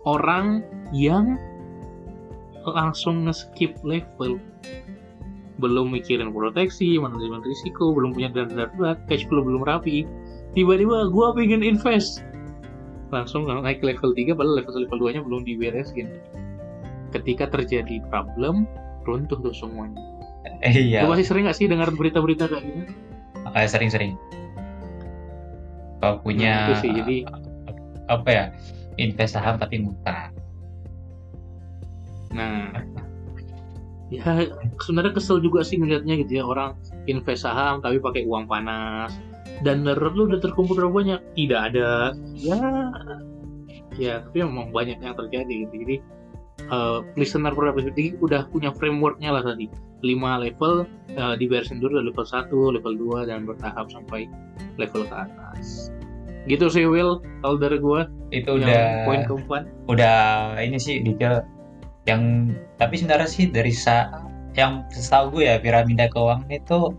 orang 0.07 0.63
yang 0.95 1.35
langsung 2.63 3.27
nge-skip 3.27 3.75
level 3.83 4.39
belum 5.59 5.91
mikirin 5.91 6.31
proteksi, 6.31 7.03
manajemen 7.03 7.43
risiko, 7.43 7.91
belum 7.91 8.15
punya 8.15 8.31
dana 8.31 8.71
darurat, 8.71 8.99
cash 9.11 9.27
flow 9.27 9.43
belum 9.43 9.67
rapi. 9.67 10.07
Tiba-tiba 10.55 11.11
gua 11.11 11.35
pengen 11.35 11.67
invest. 11.67 12.23
Langsung 13.09 13.49
naik 13.49 13.81
level 13.81 14.13
3 14.13 14.37
padahal 14.37 14.61
level 14.61 14.75
level 14.85 14.99
2-nya 15.01 15.21
belum 15.25 15.43
diberesin. 15.49 16.09
Ketika 17.13 17.49
terjadi 17.49 18.05
problem, 18.13 18.69
runtuh 19.09 19.41
tuh 19.41 19.55
semuanya. 19.57 19.97
Eh, 20.61 20.93
iya. 20.93 21.05
Lu 21.05 21.13
masih 21.13 21.25
sering 21.25 21.49
gak 21.49 21.57
sih 21.57 21.65
dengar 21.69 21.89
berita-berita 21.93 22.53
kayak 22.53 22.65
gitu? 22.65 22.93
Makanya 23.49 23.69
sering-sering. 23.69 24.13
Kalau 25.99 26.21
punya 26.23 26.77
Nah, 26.77 26.79
sih, 26.79 26.93
jadi 26.93 27.17
apa 28.07 28.29
ya? 28.29 28.45
Invest 29.01 29.35
saham 29.35 29.57
tapi 29.57 29.83
ngutang. 29.83 30.31
Nah, 32.35 32.77
ya 34.09 34.49
sebenarnya 34.81 35.13
kesel 35.17 35.41
juga 35.45 35.61
sih 35.61 35.77
ngelihatnya 35.77 36.25
gitu 36.25 36.41
ya 36.41 36.45
orang 36.45 36.73
invest 37.05 37.45
saham 37.45 37.85
tapi 37.85 38.01
pakai 38.01 38.25
uang 38.25 38.49
panas 38.49 39.13
dan 39.63 39.87
darurat 39.87 40.15
lu 40.15 40.23
udah 40.31 40.41
terkumpul 40.41 40.79
berapa 40.79 40.93
banyak? 40.93 41.21
Tidak 41.35 41.61
ada. 41.61 42.15
Ya. 42.39 42.59
Ya 43.99 44.23
tapi 44.23 44.47
memang 44.47 44.71
banyak 44.71 45.03
yang 45.03 45.17
terjadi 45.19 45.67
gitu. 45.67 45.75
Jadi 45.83 45.97
eh, 46.71 46.99
listener 47.19 47.53
produk 47.55 47.79
jadi 47.95 48.15
udah 48.23 48.47
punya 48.51 48.71
frameworknya 48.75 49.35
lah 49.35 49.43
tadi. 49.43 49.67
5 49.99 50.15
level 50.15 50.87
eh, 51.11 51.35
diberesin 51.43 51.83
dulu 51.83 51.99
dari 51.99 52.07
level 52.15 52.27
1, 52.27 52.55
level 52.55 52.95
2 53.27 53.31
dan 53.31 53.43
bertahap 53.43 53.91
sampai 53.91 54.31
level 54.79 55.03
ke 55.07 55.15
atas. 55.15 55.91
Gitu 56.47 56.71
sih 56.71 56.87
Will 56.87 57.19
kalau 57.43 57.59
dari 57.59 57.83
gua. 57.83 58.07
Itu 58.31 58.57
yang 58.57 58.71
udah 58.71 58.85
poin 59.05 59.23
keempat. 59.27 59.63
udah 59.91 60.17
ini 60.63 60.79
sih 60.79 61.03
detail 61.03 61.43
yang 62.09 62.55
tapi 62.81 62.97
sebenarnya 62.97 63.29
sih 63.29 63.45
dari 63.53 63.75
sa 63.75 64.09
yang 64.57 64.89
setahu 64.91 65.39
gue 65.39 65.45
ya 65.45 65.61
piramida 65.61 66.09
keuangan 66.11 66.49
itu 66.51 66.97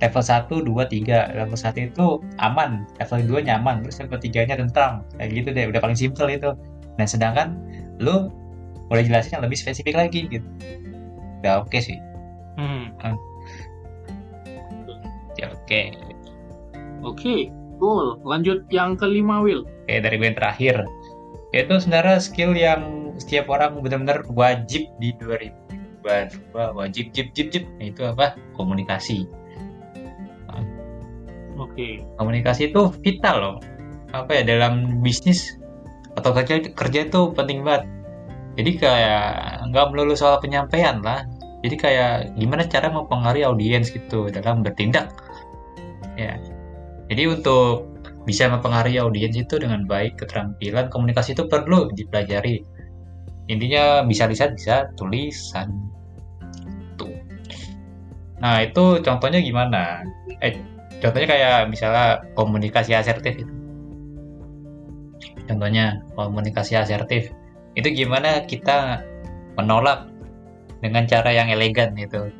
level 0.00 0.22
1, 0.24 0.48
2, 0.48 0.64
3 0.64 1.36
level 1.36 1.56
1 1.56 1.92
itu 1.92 2.06
aman. 2.40 2.88
Level 2.96 3.20
2 3.40 3.48
nyaman. 3.48 3.84
Terus 3.84 3.96
level 4.00 4.18
3 4.18 4.48
nya 4.48 4.56
tentram 4.56 5.04
kayak 5.20 5.30
gitu 5.36 5.48
deh. 5.52 5.64
Udah 5.68 5.80
paling 5.84 5.96
simpel 5.96 6.26
itu. 6.32 6.50
Nah 6.96 7.06
sedangkan 7.06 7.56
lu 8.00 8.32
udah 8.90 9.04
jelasin 9.04 9.38
yang 9.38 9.44
lebih 9.44 9.60
spesifik 9.60 9.94
lagi 9.94 10.26
gitu. 10.26 10.46
Udah 11.44 11.62
oke 11.62 11.78
sih. 11.78 11.96
Hmm. 12.56 12.92
ya 15.38 15.52
oke. 15.52 15.80
Oke, 17.00 17.48
cool. 17.80 18.20
Lanjut 18.28 18.68
yang 18.68 18.92
kelima, 18.92 19.40
Will. 19.40 19.64
oke 19.88 20.04
dari 20.04 20.20
gue 20.20 20.28
yang 20.28 20.36
terakhir. 20.36 20.84
Itu 21.56 21.80
sebenarnya 21.80 22.20
skill 22.20 22.52
yang 22.52 23.16
setiap 23.16 23.48
orang 23.48 23.80
benar-benar 23.80 24.28
wajib 24.36 24.84
di 25.00 25.16
2022 25.16 26.76
wajib 26.76 27.08
jip 27.16 27.32
jip 27.32 27.48
jip. 27.48 27.64
Nah, 27.80 27.88
itu 27.88 28.04
apa? 28.04 28.36
Komunikasi 28.52 29.39
Oke. 31.60 32.00
komunikasi 32.16 32.72
itu 32.72 32.88
vital 33.04 33.36
loh. 33.36 33.56
Apa 34.16 34.40
ya 34.40 34.42
dalam 34.42 35.04
bisnis 35.04 35.60
atau 36.16 36.32
kerja 36.32 36.72
kerja 36.72 37.00
itu 37.06 37.20
penting 37.36 37.62
banget. 37.62 37.84
Jadi 38.56 38.70
kayak 38.80 39.62
nggak 39.70 39.86
melulu 39.92 40.16
soal 40.16 40.40
penyampaian 40.40 41.04
lah. 41.04 41.28
Jadi 41.60 41.76
kayak 41.76 42.12
gimana 42.40 42.64
cara 42.64 42.88
mempengaruhi 42.88 43.44
audiens 43.44 43.92
gitu 43.92 44.32
dalam 44.32 44.64
bertindak. 44.64 45.12
Ya. 46.16 46.40
Jadi 47.12 47.28
untuk 47.28 47.90
bisa 48.24 48.48
mempengaruhi 48.48 48.96
audiens 49.00 49.36
itu 49.36 49.60
dengan 49.60 49.84
baik 49.84 50.16
keterampilan 50.16 50.88
komunikasi 50.88 51.36
itu 51.36 51.44
perlu 51.44 51.92
dipelajari. 51.92 52.64
Intinya 53.52 54.06
bisa 54.08 54.24
lisan 54.30 54.56
bisa 54.56 54.88
tulisan. 54.96 55.68
Tuh. 56.96 57.12
Nah 58.40 58.64
itu 58.64 59.04
contohnya 59.04 59.42
gimana? 59.44 60.00
Eh 60.40 60.56
contohnya 61.00 61.28
kayak 61.28 61.58
misalnya 61.72 62.20
komunikasi 62.36 62.92
asertif 62.94 63.34
itu 63.40 63.52
contohnya 65.50 65.98
komunikasi 66.14 66.78
asertif. 66.78 67.34
Itu 67.74 67.90
gimana 67.90 68.46
kita 68.46 69.02
menolak 69.58 70.06
dengan 70.78 71.04
cara 71.10 71.34
yang 71.34 71.50
elegan 71.50 71.98
itu 71.98 72.30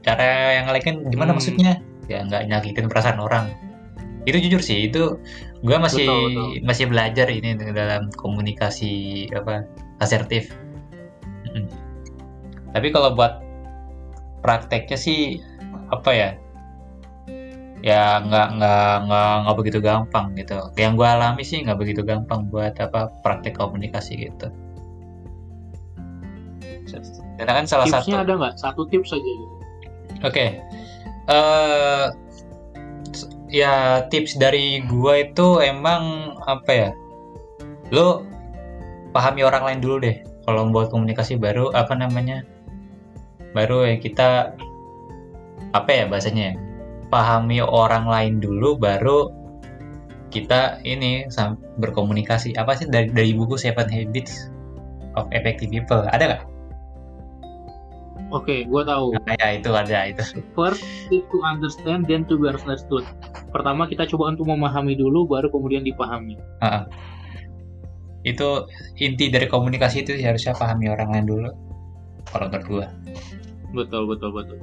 cara 0.00 0.56
yang 0.56 0.66
elegan 0.72 1.04
gimana 1.12 1.36
Hmm. 1.36 1.38
maksudnya? 1.38 1.72
Ya 2.08 2.24
nggak 2.24 2.48
nyakitin 2.48 2.88
perasaan 2.88 3.20
orang. 3.20 3.52
Itu 4.24 4.40
jujur 4.40 4.64
sih 4.64 4.88
itu 4.88 5.20
gue 5.60 5.76
masih 5.76 6.08
Betul, 6.08 6.24
betul. 6.32 6.48
masih 6.64 6.84
belajar 6.88 7.26
ini 7.28 7.48
dalam 7.76 8.08
komunikasi 8.16 9.28
apa 9.36 9.68
asertif. 10.00 10.48
Tapi 12.72 12.88
kalau 12.92 13.12
buat 13.16 13.40
prakteknya 14.44 14.96
sih 14.96 15.40
apa 15.88 16.10
ya 16.12 16.28
ya 17.82 18.18
nggak 18.26 18.58
nggak 18.58 18.92
nggak 19.06 19.32
nggak 19.46 19.56
begitu 19.56 19.78
gampang 19.78 20.34
gitu 20.34 20.58
yang 20.74 20.98
gue 20.98 21.06
alami 21.06 21.46
sih 21.46 21.62
nggak 21.62 21.78
begitu 21.78 22.02
gampang 22.02 22.50
buat 22.50 22.74
apa 22.80 23.12
praktek 23.22 23.54
komunikasi 23.54 24.28
gitu 24.28 24.50
karena 27.38 27.52
kan 27.62 27.64
salah 27.70 27.86
satu 27.86 28.10
Tipsnya 28.10 28.26
ada 28.26 28.32
nggak? 28.34 28.54
Satu 28.58 28.82
tips 28.90 29.14
saja. 29.14 29.22
Gitu. 29.22 29.46
Oke. 30.26 30.46
eh 31.28 32.06
s- 33.14 33.30
ya 33.52 34.02
tips 34.10 34.34
dari 34.40 34.82
gua 34.90 35.22
itu 35.22 35.62
emang 35.62 36.34
apa 36.50 36.70
ya? 36.74 36.90
Lo 37.94 38.26
pahami 39.14 39.46
orang 39.46 39.62
lain 39.64 39.80
dulu 39.80 39.96
deh. 40.02 40.18
Kalau 40.48 40.66
membuat 40.66 40.90
komunikasi 40.90 41.38
baru 41.38 41.70
apa 41.76 41.94
namanya? 41.94 42.42
Baru 43.54 43.86
ya 43.86 44.00
kita 44.02 44.56
apa 45.70 45.90
ya 45.94 46.04
bahasanya? 46.10 46.52
ya? 46.52 46.54
Pahami 47.08 47.64
orang 47.64 48.04
lain 48.04 48.34
dulu 48.40 48.76
baru 48.76 49.32
kita 50.28 50.84
ini 50.84 51.24
berkomunikasi. 51.80 52.52
Apa 52.60 52.76
sih 52.76 52.84
dari 52.88 53.08
dari 53.08 53.32
buku 53.32 53.56
Seven 53.56 53.88
Habits 53.88 54.52
of 55.16 55.24
Effective 55.32 55.72
People? 55.72 56.04
Ada 56.12 56.24
nggak? 56.36 56.44
Oke, 58.28 58.68
gue 58.68 58.82
tahu. 58.84 59.16
Nah, 59.24 59.36
ya 59.40 59.56
itu 59.56 59.72
ada 59.72 60.04
itu. 60.04 60.20
First 60.52 60.84
is 61.08 61.24
to 61.32 61.40
understand, 61.40 62.04
then 62.04 62.28
to 62.28 62.36
be 62.36 62.52
understood. 62.52 63.08
Pertama 63.56 63.88
kita 63.88 64.04
coba 64.04 64.36
untuk 64.36 64.52
memahami 64.52 65.00
dulu, 65.00 65.24
baru 65.24 65.48
kemudian 65.48 65.80
dipahami. 65.80 66.36
Heeh. 66.60 66.84
Itu 68.28 68.68
inti 69.00 69.32
dari 69.32 69.48
komunikasi 69.48 70.04
itu 70.04 70.12
harusnya 70.20 70.52
pahami 70.52 70.92
orang 70.92 71.08
lain 71.08 71.24
dulu. 71.24 71.50
Kalau 72.28 72.52
menurut 72.52 72.66
gua. 72.68 72.86
Betul, 73.72 74.04
betul, 74.12 74.30
betul. 74.36 74.60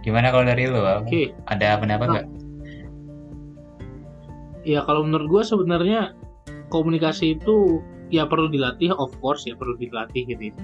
Gimana 0.00 0.32
kalau 0.32 0.44
dari 0.48 0.64
lu? 0.64 0.80
Oke, 0.80 1.36
Ada 1.48 1.76
pendapat 1.80 2.06
Nah. 2.08 2.14
nggak? 2.16 2.28
ya 4.60 4.84
kalau 4.84 5.08
menurut 5.08 5.28
gue 5.28 5.42
sebenarnya 5.44 6.12
komunikasi 6.68 7.40
itu 7.40 7.80
ya 8.12 8.28
perlu 8.28 8.52
dilatih, 8.52 8.92
of 8.92 9.12
course 9.24 9.48
ya 9.48 9.56
perlu 9.56 9.76
dilatih 9.80 10.28
gitu. 10.28 10.52
ya. 10.52 10.54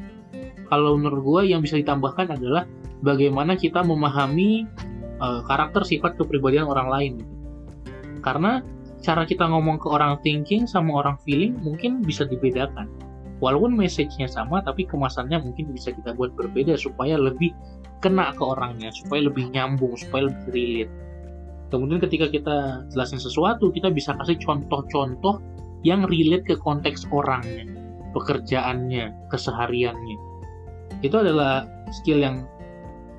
Kalau 0.68 0.98
menurut 0.98 1.22
gue 1.22 1.42
yang 1.56 1.62
bisa 1.62 1.78
ditambahkan 1.80 2.36
adalah 2.36 2.66
bagaimana 3.00 3.54
kita 3.56 3.80
memahami 3.80 4.66
eh, 5.16 5.40
karakter 5.48 5.82
sifat 5.86 6.20
kepribadian 6.20 6.68
orang 6.68 6.88
lain. 6.92 7.12
gitu. 7.22 7.34
Karena 8.20 8.60
cara 9.00 9.22
kita 9.22 9.46
ngomong 9.46 9.78
ke 9.78 9.88
orang 9.88 10.18
thinking 10.20 10.66
sama 10.66 10.98
orang 11.00 11.16
feeling 11.22 11.54
mungkin 11.62 12.02
bisa 12.02 12.26
dibedakan. 12.26 12.90
Walaupun 13.38 13.76
message-nya 13.76 14.26
sama, 14.32 14.64
tapi 14.64 14.88
kemasannya 14.88 15.36
mungkin 15.44 15.68
bisa 15.72 15.92
kita 15.92 16.16
buat 16.16 16.32
berbeda 16.34 16.72
supaya 16.80 17.20
lebih 17.20 17.52
kena 18.04 18.32
ke 18.36 18.42
orangnya, 18.44 18.92
supaya 18.92 19.26
lebih 19.26 19.50
nyambung, 19.52 19.96
supaya 19.96 20.28
lebih 20.28 20.46
relate. 20.52 20.94
Kemudian 21.72 21.98
ketika 21.98 22.30
kita 22.30 22.86
jelasin 22.94 23.18
sesuatu, 23.18 23.74
kita 23.74 23.90
bisa 23.90 24.14
kasih 24.22 24.38
contoh-contoh 24.38 25.42
yang 25.82 26.06
relate 26.06 26.46
ke 26.46 26.54
konteks 26.58 27.06
orangnya. 27.10 27.66
pekerjaannya, 28.16 29.28
kesehariannya. 29.28 30.16
Itu 31.04 31.20
adalah 31.20 31.68
skill 31.92 32.24
yang 32.24 32.48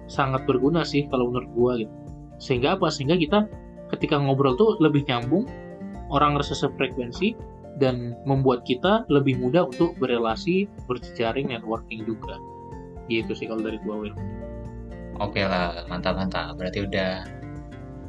sangat 0.10 0.50
berguna 0.50 0.82
sih 0.82 1.06
kalau 1.14 1.30
menurut 1.30 1.50
gua 1.54 1.72
gitu. 1.78 1.94
Sehingga 2.42 2.74
apa? 2.74 2.90
Sehingga 2.90 3.14
kita 3.14 3.46
ketika 3.94 4.18
ngobrol 4.18 4.58
tuh 4.58 4.74
lebih 4.82 5.06
nyambung, 5.06 5.46
orang 6.10 6.34
ngerasa 6.34 6.66
sefrekuensi 6.66 7.38
dan 7.78 8.18
membuat 8.26 8.66
kita 8.66 9.06
lebih 9.14 9.38
mudah 9.38 9.70
untuk 9.70 9.94
berrelasi, 10.02 10.66
berjejaring, 10.90 11.54
networking 11.54 12.02
juga. 12.10 12.42
Gitu 13.06 13.38
sih 13.38 13.46
kalau 13.46 13.62
dari 13.62 13.78
gua, 13.86 14.02
Will. 14.02 14.18
Oke 15.18 15.42
lah, 15.42 15.86
mantap-mantap. 15.90 16.54
Berarti 16.58 16.86
udah 16.86 17.12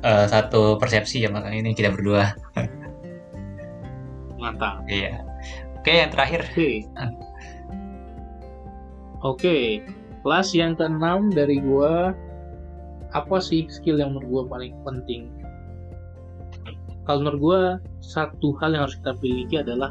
eh, 0.05 0.27
satu 0.29 0.77
persepsi 0.77 1.25
ya 1.25 1.31
makanya 1.33 1.59
ini 1.65 1.73
kita 1.73 1.93
berdua. 1.93 2.33
Mantap. 4.43 4.87
Iya. 4.87 5.25
Oke, 5.81 5.93
yang 6.05 6.13
terakhir. 6.13 6.47
Oke. 6.53 6.71
Oke, 9.19 9.83
kelas 10.23 10.55
yang 10.55 10.79
keenam 10.79 11.35
dari 11.35 11.59
gua 11.59 12.15
apa 13.11 13.43
sih 13.43 13.67
skill 13.67 13.99
yang 13.99 14.15
menurut 14.15 14.29
gua 14.31 14.43
paling 14.59 14.75
penting? 14.87 15.33
Kalau 17.03 17.25
menurut 17.25 17.41
gua 17.41 17.61
satu 17.99 18.55
hal 18.63 18.79
yang 18.79 18.87
harus 18.87 19.01
kita 19.01 19.19
miliki 19.19 19.57
adalah 19.59 19.91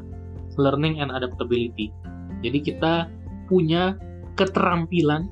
learning 0.55 1.03
and 1.03 1.11
adaptability. 1.11 1.91
Jadi 2.39 2.59
kita 2.61 3.11
punya 3.51 3.99
keterampilan 4.39 5.27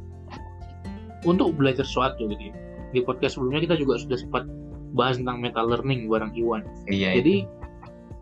untuk 1.26 1.58
belajar 1.58 1.84
sesuatu 1.84 2.30
gitu 2.30 2.50
ya. 2.50 2.56
Di 2.94 3.04
podcast 3.04 3.36
sebelumnya 3.36 3.66
kita 3.66 3.76
juga 3.82 4.00
sudah 4.00 4.18
sempat 4.18 4.44
bahas 4.96 5.20
tentang 5.20 5.44
meta 5.44 5.60
learning 5.60 6.08
bareng 6.08 6.32
Iwan. 6.38 6.64
Iya. 6.88 7.20
Jadi 7.20 7.44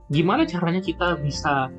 gimana 0.09 0.43
caranya 0.49 0.81
kita 0.81 1.21
bisa 1.21 1.69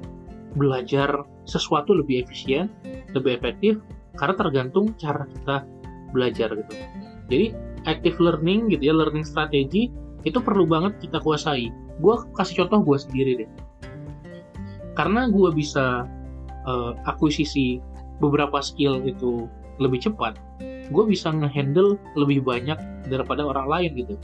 belajar 0.55 1.27
sesuatu 1.45 1.99
lebih 1.99 2.25
efisien, 2.25 2.71
lebih 3.13 3.37
efektif 3.43 3.83
karena 4.15 4.35
tergantung 4.39 4.95
cara 4.95 5.27
kita 5.27 5.67
belajar 6.15 6.55
gitu. 6.55 6.73
Jadi 7.27 7.47
active 7.91 8.17
learning 8.23 8.71
gitu 8.71 8.93
ya, 8.93 8.95
learning 8.95 9.27
strategi 9.27 9.91
itu 10.23 10.39
perlu 10.39 10.65
banget 10.65 11.03
kita 11.03 11.19
kuasai. 11.21 11.69
Gue 11.99 12.15
kasih 12.39 12.65
contoh 12.65 12.95
gue 12.95 12.99
sendiri 13.03 13.33
deh. 13.45 13.51
Karena 14.95 15.27
gue 15.27 15.51
bisa 15.51 16.07
uh, 16.71 16.93
akuisisi 17.11 17.83
beberapa 18.23 18.63
skill 18.63 19.03
itu 19.03 19.51
lebih 19.83 20.07
cepat, 20.07 20.39
gue 20.91 21.05
bisa 21.09 21.33
ngehandle 21.33 21.97
lebih 22.19 22.45
banyak 22.45 22.77
daripada 23.09 23.45
orang 23.45 23.67
lain 23.69 23.91
gitu. 23.97 24.15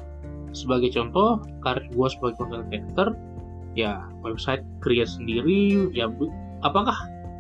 Sebagai 0.51 0.91
contoh, 0.93 1.39
karir 1.63 1.87
gue 1.89 2.09
sebagai 2.11 2.43
content 2.43 2.67
creator, 2.69 3.09
ya 3.79 4.03
website 4.27 4.67
create 4.83 5.09
sendiri 5.09 5.89
ya 5.95 6.11
apakah 6.67 6.97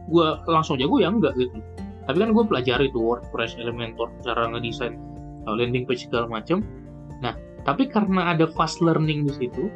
gue 0.08 0.28
langsung 0.46 0.78
jago? 0.78 1.02
Ya 1.02 1.10
enggak 1.10 1.34
gitu. 1.36 1.58
Tapi 2.06 2.16
kan 2.16 2.30
gue 2.32 2.44
pelajari 2.46 2.86
tuh 2.94 3.02
WordPress 3.02 3.58
Elementor 3.60 4.08
cara 4.24 4.50
ngedesain 4.50 4.98
uh, 5.46 5.54
landing 5.56 5.88
page 5.88 6.08
segala 6.08 6.28
macam 6.28 6.64
nah 7.20 7.36
tapi 7.68 7.88
karena 7.88 8.32
ada 8.32 8.48
fast 8.56 8.80
learning 8.80 9.28
di 9.28 9.32
situ 9.36 9.68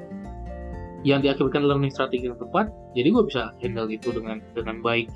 yang 1.04 1.20
diakibatkan 1.20 1.68
learning 1.68 1.92
strategi 1.92 2.33
yang 2.33 2.40
tepat 2.40 2.72
jadi 2.96 3.12
gue 3.12 3.24
bisa 3.28 3.52
handle 3.61 3.88
itu 3.92 4.09
dengan 4.14 4.40
dengan 4.57 4.80
baik. 4.80 5.12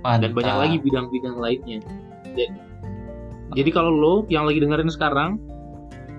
Mantap. 0.00 0.20
dan 0.24 0.30
banyak 0.32 0.56
lagi 0.56 0.76
bidang-bidang 0.80 1.36
lainnya. 1.36 1.78
Jadi, 2.32 2.56
jadi 3.58 3.70
kalau 3.74 3.90
lo 3.90 4.14
yang 4.30 4.46
lagi 4.46 4.62
dengerin 4.62 4.90
sekarang 4.90 5.40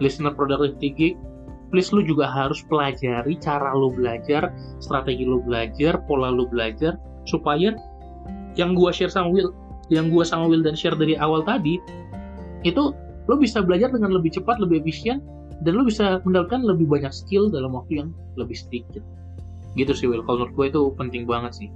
listener 0.01 0.33
productivity 0.35 0.89
geek 0.91 1.15
please 1.71 1.89
lu 1.95 2.03
juga 2.03 2.27
harus 2.27 2.59
pelajari 2.67 3.39
cara 3.39 3.71
lu 3.71 3.95
belajar, 3.95 4.51
strategi 4.83 5.23
lu 5.23 5.39
belajar, 5.39 6.03
pola 6.03 6.27
lu 6.27 6.45
belajar, 6.51 6.99
supaya 7.23 7.73
yang 8.59 8.75
gua 8.75 8.91
share 8.91 9.09
sama 9.09 9.31
Will, 9.31 9.55
yang 9.87 10.11
gua 10.11 10.27
sama 10.27 10.51
Will 10.51 10.61
dan 10.61 10.75
share 10.75 10.99
dari 10.99 11.15
awal 11.15 11.47
tadi, 11.47 11.79
itu 12.67 12.91
lu 13.25 13.35
bisa 13.39 13.63
belajar 13.63 13.87
dengan 13.87 14.11
lebih 14.11 14.35
cepat, 14.35 14.59
lebih 14.59 14.83
efisien, 14.83 15.23
dan 15.63 15.79
lu 15.79 15.87
bisa 15.87 16.19
mendapatkan 16.27 16.59
lebih 16.59 16.91
banyak 16.91 17.15
skill 17.15 17.47
dalam 17.47 17.71
waktu 17.71 18.03
yang 18.03 18.09
lebih 18.35 18.59
sedikit. 18.59 19.01
Gitu 19.79 19.95
sih 19.95 20.05
Will, 20.11 20.27
kalau 20.27 20.43
menurut 20.43 20.53
gue 20.59 20.65
itu 20.75 20.81
penting 20.99 21.23
banget 21.23 21.55
sih. 21.55 21.69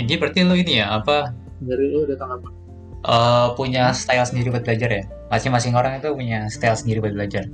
Ini 0.00 0.16
berarti 0.18 0.42
lu 0.42 0.58
ini 0.58 0.82
ya 0.82 0.98
apa 0.98 1.30
Dari 1.62 1.94
lu 1.94 2.02
ada 2.08 2.18
tanggapan? 2.18 2.50
Eh, 3.04 3.46
punya 3.58 3.92
style 3.92 4.24
sendiri 4.24 4.48
buat 4.54 4.64
belajar 4.64 4.88
ya? 4.88 5.04
Masing-masing 5.28 5.74
orang 5.74 5.98
itu 5.98 6.08
punya 6.14 6.46
style 6.48 6.78
sendiri 6.78 7.02
buat 7.02 7.12
belajar. 7.12 7.44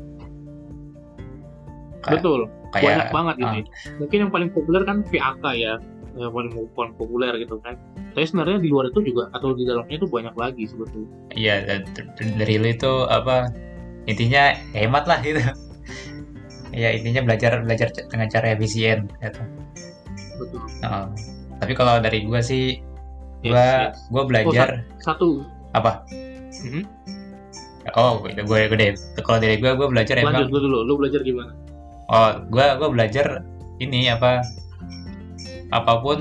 Kayak- 2.02 2.18
Betul, 2.18 2.40
Kayak 2.72 2.85
banyak 2.85 3.07
banget 3.14 3.35
ah, 3.38 3.44
ini. 3.52 3.61
Mungkin 4.00 4.18
yang 4.26 4.31
paling 4.35 4.50
populer 4.50 4.83
kan 4.83 4.96
VAK 5.07 5.44
ya, 5.55 5.72
yang 6.18 6.33
paling, 6.35 6.50
paling 6.74 6.94
populer 6.98 7.33
gitu 7.38 7.57
kan. 7.62 7.78
Tapi 8.12 8.24
sebenarnya 8.26 8.59
di 8.61 8.68
luar 8.68 8.90
itu 8.92 9.00
juga 9.00 9.31
atau 9.33 9.55
di 9.57 9.64
dalamnya 9.64 9.96
itu 9.96 10.09
banyak 10.09 10.35
lagi 10.37 10.64
sebetulnya. 10.68 11.09
Iya, 11.33 11.55
da- 11.64 11.85
da- 11.96 12.37
dari 12.37 12.55
itu 12.61 12.92
apa 13.09 13.48
intinya 14.05 14.52
hemat 14.74 15.05
lah 15.07 15.18
gitu. 15.22 15.40
Ya 16.72 16.88
intinya 16.96 17.20
belajar 17.28 17.61
belajar 17.61 17.92
dengan 18.09 18.28
cara 18.33 18.57
efisien. 18.57 19.05
Gitu. 19.20 19.42
Betul. 20.40 20.61
Nah, 20.81 21.12
tapi 21.61 21.72
kalau 21.76 22.00
dari 22.00 22.24
gua 22.24 22.40
sih, 22.40 22.81
Yes, 23.42 23.50
gua 23.50 23.66
yes. 23.66 23.98
gua 24.09 24.22
belajar 24.26 24.68
Satu. 25.02 25.42
apa? 25.74 26.07
Mhm. 26.62 26.83
Oh, 27.98 28.22
gue 28.22 28.31
gue 28.38 28.61
gue 28.70 28.78
deh. 28.78 28.94
Kalau 29.26 29.42
dari 29.42 29.59
gua 29.59 29.74
gua 29.74 29.90
belajar 29.90 30.14
Lanjut 30.22 30.46
emang. 30.46 30.55
lu 30.55 30.59
dulu, 30.62 30.78
lu 30.87 30.94
belajar 31.02 31.20
gimana? 31.26 31.50
Oh, 32.07 32.31
gua 32.46 32.78
gua 32.78 32.88
belajar 32.94 33.42
ini 33.83 34.07
apa? 34.07 34.46
Apa 35.74 35.98
pun 35.98 36.18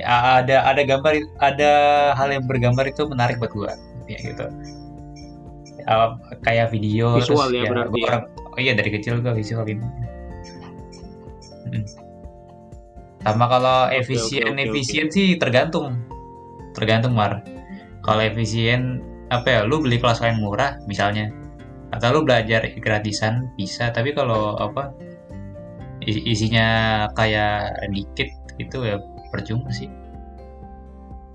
ya, 0.00 0.40
ada 0.40 0.64
ada 0.64 0.80
gambar 0.88 1.20
ada 1.44 1.72
hal 2.16 2.32
yang 2.32 2.48
bergambar 2.48 2.88
itu 2.88 3.04
menarik 3.04 3.36
buat 3.36 3.52
gua 3.52 3.76
ya 4.08 4.18
gitu. 4.24 4.46
Ya, 5.84 6.16
kayak 6.44 6.72
video 6.72 7.20
Visual 7.20 7.52
terus 7.52 7.60
ya 7.60 7.62
berarti 7.68 7.92
gua 7.92 8.00
ya? 8.00 8.08
orang- 8.08 8.28
oh 8.56 8.58
iya 8.58 8.72
dari 8.72 8.90
kecil 8.96 9.20
gua 9.20 9.36
visual 9.36 9.68
ini. 9.68 9.84
Mm. 11.68 11.84
Sama 13.28 13.44
kalau 13.52 13.92
efisien 13.92 14.56
oke, 14.56 14.56
oke. 14.56 14.64
efisien 14.72 15.06
sih 15.12 15.36
tergantung 15.36 16.00
tergantung 16.72 17.12
mar. 17.12 17.44
Kalau 18.00 18.24
efisien 18.24 19.04
apa 19.28 19.46
ya? 19.52 19.60
Lu 19.68 19.84
beli 19.84 20.00
kelas 20.00 20.24
yang 20.24 20.40
murah 20.40 20.80
misalnya 20.88 21.28
atau 21.92 22.08
lu 22.16 22.20
belajar 22.24 22.68
gratisan 22.80 23.48
bisa 23.56 23.88
tapi 23.92 24.12
kalau 24.12 24.56
apa 24.60 24.92
isi- 26.04 26.24
isinya 26.24 26.68
kayak 27.16 27.80
dikit 27.92 28.28
itu 28.60 28.76
ya 28.84 29.00
percuma 29.32 29.72
sih 29.72 29.88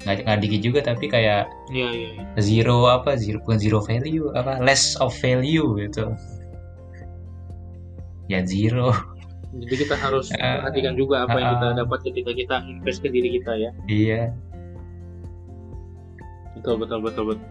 nggak 0.06 0.30
nggak 0.30 0.40
dikit 0.46 0.62
juga 0.62 0.80
tapi 0.86 1.10
kayak 1.10 1.50
Iya, 1.74 1.90
iya, 1.90 2.10
iya. 2.22 2.24
zero 2.38 2.86
apa 2.86 3.18
zero 3.18 3.42
bukan 3.42 3.58
zero 3.58 3.80
value 3.82 4.30
apa 4.38 4.62
less 4.62 4.94
of 5.02 5.10
value 5.18 5.74
gitu 5.82 6.14
ya 8.30 8.46
zero 8.46 8.94
Jadi 9.54 9.76
kita 9.86 9.94
harus 9.94 10.34
Eh, 10.34 10.42
perhatikan 10.42 10.98
juga 10.98 11.30
apa 11.30 11.38
yang 11.38 11.50
kita 11.62 11.68
eh, 11.70 11.76
dapat 11.86 12.00
ketika 12.02 12.32
kita 12.34 12.56
invest 12.66 13.00
ke 13.06 13.10
diri 13.14 13.38
kita 13.38 13.54
ya. 13.54 13.72
iya 13.86 14.22
Betul, 16.58 16.80
betul, 16.82 17.00
betul, 17.04 17.24
betul. 17.34 17.48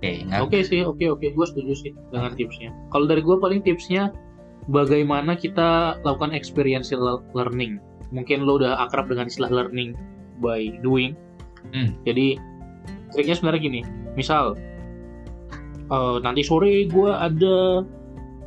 oke 0.00 0.10
nggak 0.26 0.40
Oke 0.44 0.58
sih, 0.64 0.80
oke, 0.82 1.04
oke. 1.08 1.26
Gue 1.30 1.46
setuju 1.46 1.72
sih 1.76 1.92
dengan 2.10 2.32
tipsnya. 2.34 2.72
Kalau 2.90 3.04
dari 3.06 3.20
gue 3.20 3.36
paling 3.36 3.60
tipsnya 3.62 4.10
bagaimana 4.68 5.36
kita 5.36 6.00
lakukan 6.02 6.32
experiential 6.32 7.20
learning. 7.36 7.78
Mungkin 8.10 8.42
lo 8.42 8.58
udah 8.58 8.80
akrab 8.82 9.06
dengan 9.06 9.30
istilah 9.30 9.52
learning 9.52 9.94
by 10.42 10.74
doing. 10.82 11.14
Hmm. 11.70 11.94
Jadi 12.08 12.34
triknya 13.14 13.36
sebenarnya 13.38 13.62
gini. 13.62 13.80
Misal 14.18 14.56
eh, 15.86 16.16
nanti 16.24 16.42
sore 16.42 16.88
gue 16.90 17.10
ada 17.12 17.84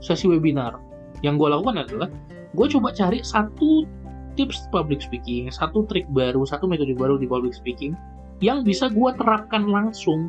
sesi 0.03 0.27
webinar. 0.27 0.75
Yang 1.23 1.35
gue 1.39 1.47
lakukan 1.49 1.75
adalah 1.79 2.09
gue 2.53 2.67
coba 2.69 2.93
cari 2.93 3.23
satu 3.23 3.87
tips 4.35 4.67
public 4.69 5.01
speaking, 5.01 5.49
satu 5.49 5.87
trik 5.89 6.05
baru, 6.11 6.43
satu 6.45 6.67
metode 6.67 6.93
baru 6.93 7.17
di 7.17 7.25
public 7.25 7.55
speaking 7.55 7.95
yang 8.43 8.61
bisa 8.67 8.91
gue 8.91 9.09
terapkan 9.15 9.65
langsung 9.71 10.27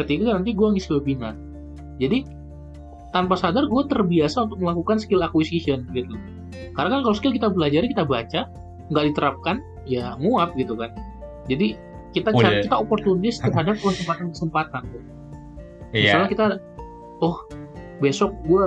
ketika 0.00 0.32
nanti 0.32 0.56
gue 0.56 0.68
ngisi 0.76 0.96
webinar. 0.96 1.36
Jadi 2.00 2.24
tanpa 3.12 3.36
sadar 3.36 3.68
gue 3.68 3.82
terbiasa 3.88 4.44
untuk 4.48 4.60
melakukan 4.60 5.00
skill 5.00 5.24
acquisition 5.24 5.84
gitu. 5.92 6.16
Karena 6.76 6.98
kan 6.98 7.00
kalau 7.04 7.16
skill 7.16 7.32
kita 7.32 7.48
pelajari 7.52 7.88
kita 7.92 8.04
baca 8.04 8.48
nggak 8.92 9.04
diterapkan 9.12 9.60
ya 9.88 10.14
nguap 10.20 10.52
gitu 10.56 10.76
kan. 10.76 10.92
Jadi 11.48 11.76
kita 12.16 12.32
Oh, 12.32 12.40
cari 12.40 12.60
iya. 12.60 12.64
kita 12.64 12.76
oportunis 12.80 13.36
terhadap 13.44 13.76
kesempatan-kesempatan. 13.80 14.82
iya 15.92 16.16
Misalnya 16.16 16.28
kita 16.32 16.46
oh 17.20 17.44
besok 18.00 18.32
gue 18.48 18.66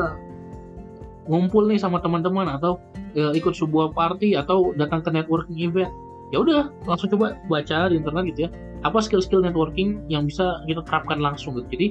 ngumpul 1.29 1.69
nih 1.69 1.77
sama 1.77 2.01
teman-teman 2.01 2.49
atau 2.49 2.81
eh, 3.13 3.31
ikut 3.37 3.53
sebuah 3.53 3.93
party 3.93 4.33
atau 4.35 4.73
datang 4.75 5.05
ke 5.05 5.13
networking 5.13 5.61
event 5.61 5.93
ya 6.33 6.41
udah 6.41 6.73
langsung 6.89 7.13
coba 7.13 7.37
baca 7.47 7.89
di 7.89 8.01
internet 8.01 8.23
gitu 8.33 8.39
ya 8.45 8.49
apa 8.81 8.97
skill-skill 8.99 9.45
networking 9.45 10.01
yang 10.09 10.25
bisa 10.25 10.59
kita 10.65 10.81
terapkan 10.83 11.21
langsung 11.21 11.55
gitu 11.61 11.67
jadi 11.69 11.87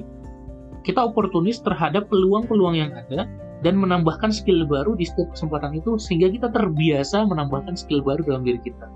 kita 0.83 0.99
oportunis 0.99 1.59
terhadap 1.63 2.07
peluang-peluang 2.11 2.75
yang 2.75 2.91
ada 2.95 3.27
dan 3.59 3.75
menambahkan 3.75 4.31
skill 4.31 4.63
baru 4.63 4.95
di 4.95 5.03
setiap 5.03 5.35
kesempatan 5.35 5.75
itu 5.75 5.99
sehingga 5.99 6.31
kita 6.31 6.47
terbiasa 6.51 7.27
menambahkan 7.27 7.75
skill 7.75 7.99
baru 7.99 8.23
dalam 8.23 8.43
diri 8.47 8.59
kita 8.63 8.87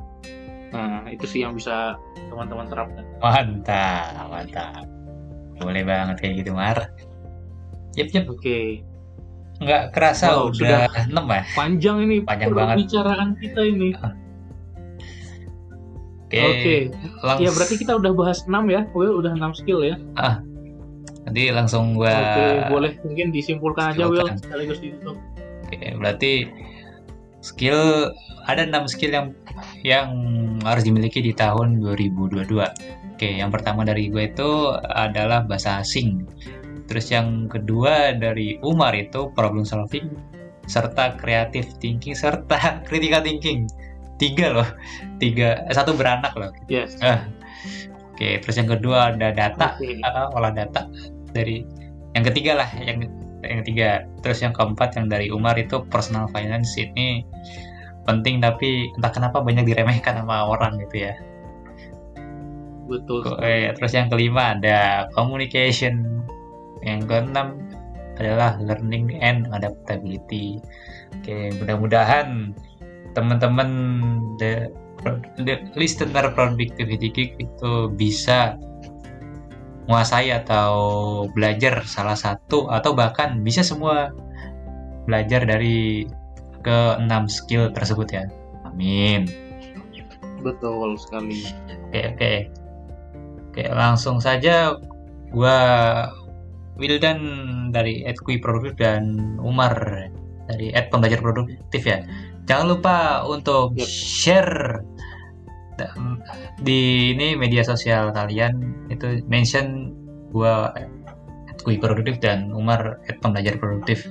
Nah, 0.74 1.06
itu 1.14 1.30
sih 1.30 1.46
yang 1.46 1.54
bisa 1.54 2.02
teman-teman 2.34 2.66
terapkan. 2.66 3.06
Mantap, 3.22 4.26
mantap. 4.26 4.90
Boleh 5.62 5.86
banget 5.86 6.18
kayak 6.18 6.42
gitu, 6.42 6.58
Mar. 6.58 6.90
Yep, 7.94 8.10
yep. 8.10 8.26
Oke, 8.26 8.82
Nggak 9.64 9.84
kerasa 9.92 10.26
Wow, 10.34 10.52
udah 10.52 10.86
6 11.08 11.26
ya. 11.26 11.42
panjang 11.56 11.98
ini 12.02 12.16
Panjang 12.22 12.52
banget. 12.52 12.76
pembicaraan 12.78 13.30
kita 13.38 13.62
ini. 13.64 13.90
Oke. 16.24 16.42
Oke, 16.42 16.76
Langs- 17.22 17.42
ya 17.42 17.50
berarti 17.54 17.76
kita 17.78 17.94
udah 17.94 18.12
bahas 18.12 18.40
6 18.44 18.66
ya. 18.68 18.82
Will 18.92 19.14
udah 19.16 19.32
6 19.32 19.54
skill 19.54 19.86
ya. 19.86 19.96
Nanti 21.24 21.48
langsung 21.50 21.96
gua 21.96 22.12
Oke, 22.12 22.46
boleh 22.70 22.92
mungkin 23.02 23.28
disimpulkan 23.32 23.94
aja 23.94 24.10
Will 24.10 24.28
sekaligus 24.36 24.82
ditutup. 24.82 25.16
Oke, 25.64 25.94
berarti 25.96 26.32
skill 27.40 28.12
ada 28.44 28.66
enam 28.66 28.90
skill 28.90 29.14
yang 29.14 29.28
yang 29.86 30.08
harus 30.62 30.84
dimiliki 30.84 31.22
di 31.22 31.32
tahun 31.32 31.80
2022. 31.80 32.68
Oke, 33.14 33.30
yang 33.30 33.54
pertama 33.54 33.86
dari 33.86 34.10
gue 34.10 34.26
itu 34.26 34.50
adalah 34.74 35.46
bahasa 35.46 35.80
asing. 35.80 36.26
Terus 36.94 37.10
yang 37.10 37.50
kedua 37.50 38.14
dari 38.14 38.62
Umar 38.62 38.94
itu 38.94 39.34
problem 39.34 39.66
solving 39.66 40.14
serta 40.70 41.18
creative 41.18 41.66
thinking 41.82 42.14
serta 42.14 42.78
critical 42.88 43.26
thinking. 43.26 43.66
Tiga 44.22 44.54
loh, 44.54 44.70
tiga 45.18 45.66
eh, 45.66 45.74
satu 45.74 45.98
beranak 45.98 46.38
loh. 46.38 46.54
Yes. 46.70 47.02
Ah. 47.02 47.26
Oke, 48.14 48.38
terus 48.46 48.62
yang 48.62 48.70
kedua 48.70 49.10
ada 49.10 49.34
data 49.34 49.74
Oke. 49.74 49.98
uh, 50.06 50.30
olah 50.38 50.54
data 50.54 50.86
dari 51.34 51.66
yang 52.14 52.22
ketiga 52.30 52.62
lah 52.62 52.70
yang 52.78 53.10
yang 53.42 53.66
ketiga 53.66 54.06
terus 54.22 54.40
yang 54.46 54.54
keempat 54.54 54.96
yang 54.96 55.10
dari 55.10 55.34
Umar 55.34 55.58
itu 55.58 55.82
personal 55.90 56.30
finance 56.30 56.78
ini 56.78 57.26
penting 58.06 58.38
tapi 58.40 58.94
entah 58.96 59.12
kenapa 59.12 59.42
banyak 59.42 59.66
diremehkan 59.66 60.22
sama 60.22 60.46
orang 60.46 60.78
gitu 60.88 61.10
ya 61.10 61.14
Betul. 62.86 63.26
Ko- 63.26 63.42
eh, 63.42 63.74
terus 63.74 63.92
yang 63.98 64.14
kelima 64.14 64.56
ada 64.60 65.10
communication 65.18 66.24
yang 66.84 67.08
keenam 67.08 67.60
adalah 68.20 68.60
learning 68.62 69.18
and 69.20 69.50
adaptability. 69.50 70.62
Oke 71.20 71.56
mudah-mudahan 71.58 72.54
teman-teman 73.14 73.70
the, 74.38 74.70
the 75.42 75.62
listener 75.78 76.30
productivity 76.34 77.10
geek 77.10 77.32
itu 77.42 77.90
bisa 77.94 78.58
menguasai 79.86 80.32
atau 80.32 80.74
belajar 81.36 81.84
salah 81.84 82.16
satu 82.16 82.72
atau 82.72 82.96
bahkan 82.96 83.44
bisa 83.44 83.62
semua 83.66 84.16
belajar 85.04 85.44
dari 85.44 86.08
keenam 86.64 87.28
skill 87.28 87.68
tersebut 87.76 88.08
ya. 88.16 88.24
Amin. 88.64 89.28
Betul 90.40 90.96
sekali. 90.96 91.44
Oke 91.92 92.02
oke. 92.16 92.34
Oke 93.52 93.64
langsung 93.70 94.24
saja 94.24 94.80
gua 95.30 95.60
Wildan 96.78 97.20
dari 97.70 98.02
Edkui 98.06 98.42
Produktif 98.42 98.82
dan 98.82 99.38
Umar 99.42 99.74
dari 100.50 100.74
Ed 100.74 100.90
Pembelajar 100.90 101.22
Produktif 101.22 101.82
ya. 101.86 102.02
Jangan 102.44 102.66
lupa 102.68 103.24
untuk 103.30 103.78
Yep. 103.78 103.88
share 103.88 104.54
da- 105.80 105.96
di 106.62 107.14
ini 107.16 107.34
media 107.40 107.64
sosial 107.66 108.12
kalian 108.12 108.86
itu 108.92 109.24
mention 109.30 109.96
gua 110.34 110.74
Edkui 111.50 111.80
Produktif 111.80 112.20
dan 112.20 112.52
Umar 112.52 113.00
Ed 113.08 113.22
Pembelajar 113.24 113.58
Produktif 113.62 114.10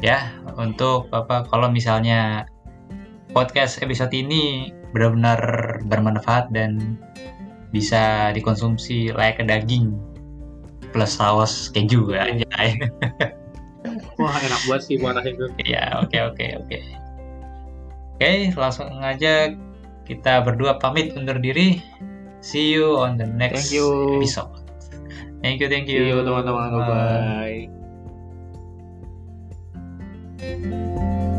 ya 0.00 0.32
untuk 0.60 1.08
apa 1.12 1.48
kalau 1.48 1.72
misalnya 1.72 2.44
podcast 3.32 3.80
episode 3.84 4.12
ini 4.12 4.72
benar-benar 4.92 5.40
bermanfaat 5.84 6.48
dan 6.52 6.96
bisa 7.72 8.32
dikonsumsi 8.32 9.12
layak 9.12 9.44
daging 9.44 9.92
plus 10.96 11.12
saus 11.20 11.68
keju 11.76 12.08
aja. 12.16 12.48
Wah 14.16 14.32
enak 14.40 14.60
banget 14.64 14.82
sih 14.88 14.96
warna 14.96 15.20
itu. 15.20 15.44
ya, 15.68 16.00
oke 16.00 16.16
oke 16.32 16.46
oke. 16.64 16.78
Oke, 18.16 18.48
langsung 18.56 18.88
aja 19.04 19.52
kita 20.08 20.40
berdua 20.40 20.80
pamit 20.80 21.12
undur 21.12 21.36
diri. 21.36 21.84
See 22.40 22.72
you 22.72 22.96
on 22.96 23.20
the 23.20 23.28
next 23.28 23.68
Thank 23.68 23.76
you. 23.76 24.16
episode. 24.16 24.56
Thank 25.44 25.60
you, 25.60 25.68
thank 25.68 25.84
you. 25.84 26.00
See 26.00 26.16
you 26.16 26.24
teman-teman. 26.24 26.72
Bye. 26.80 27.68
Bye. 30.40 31.35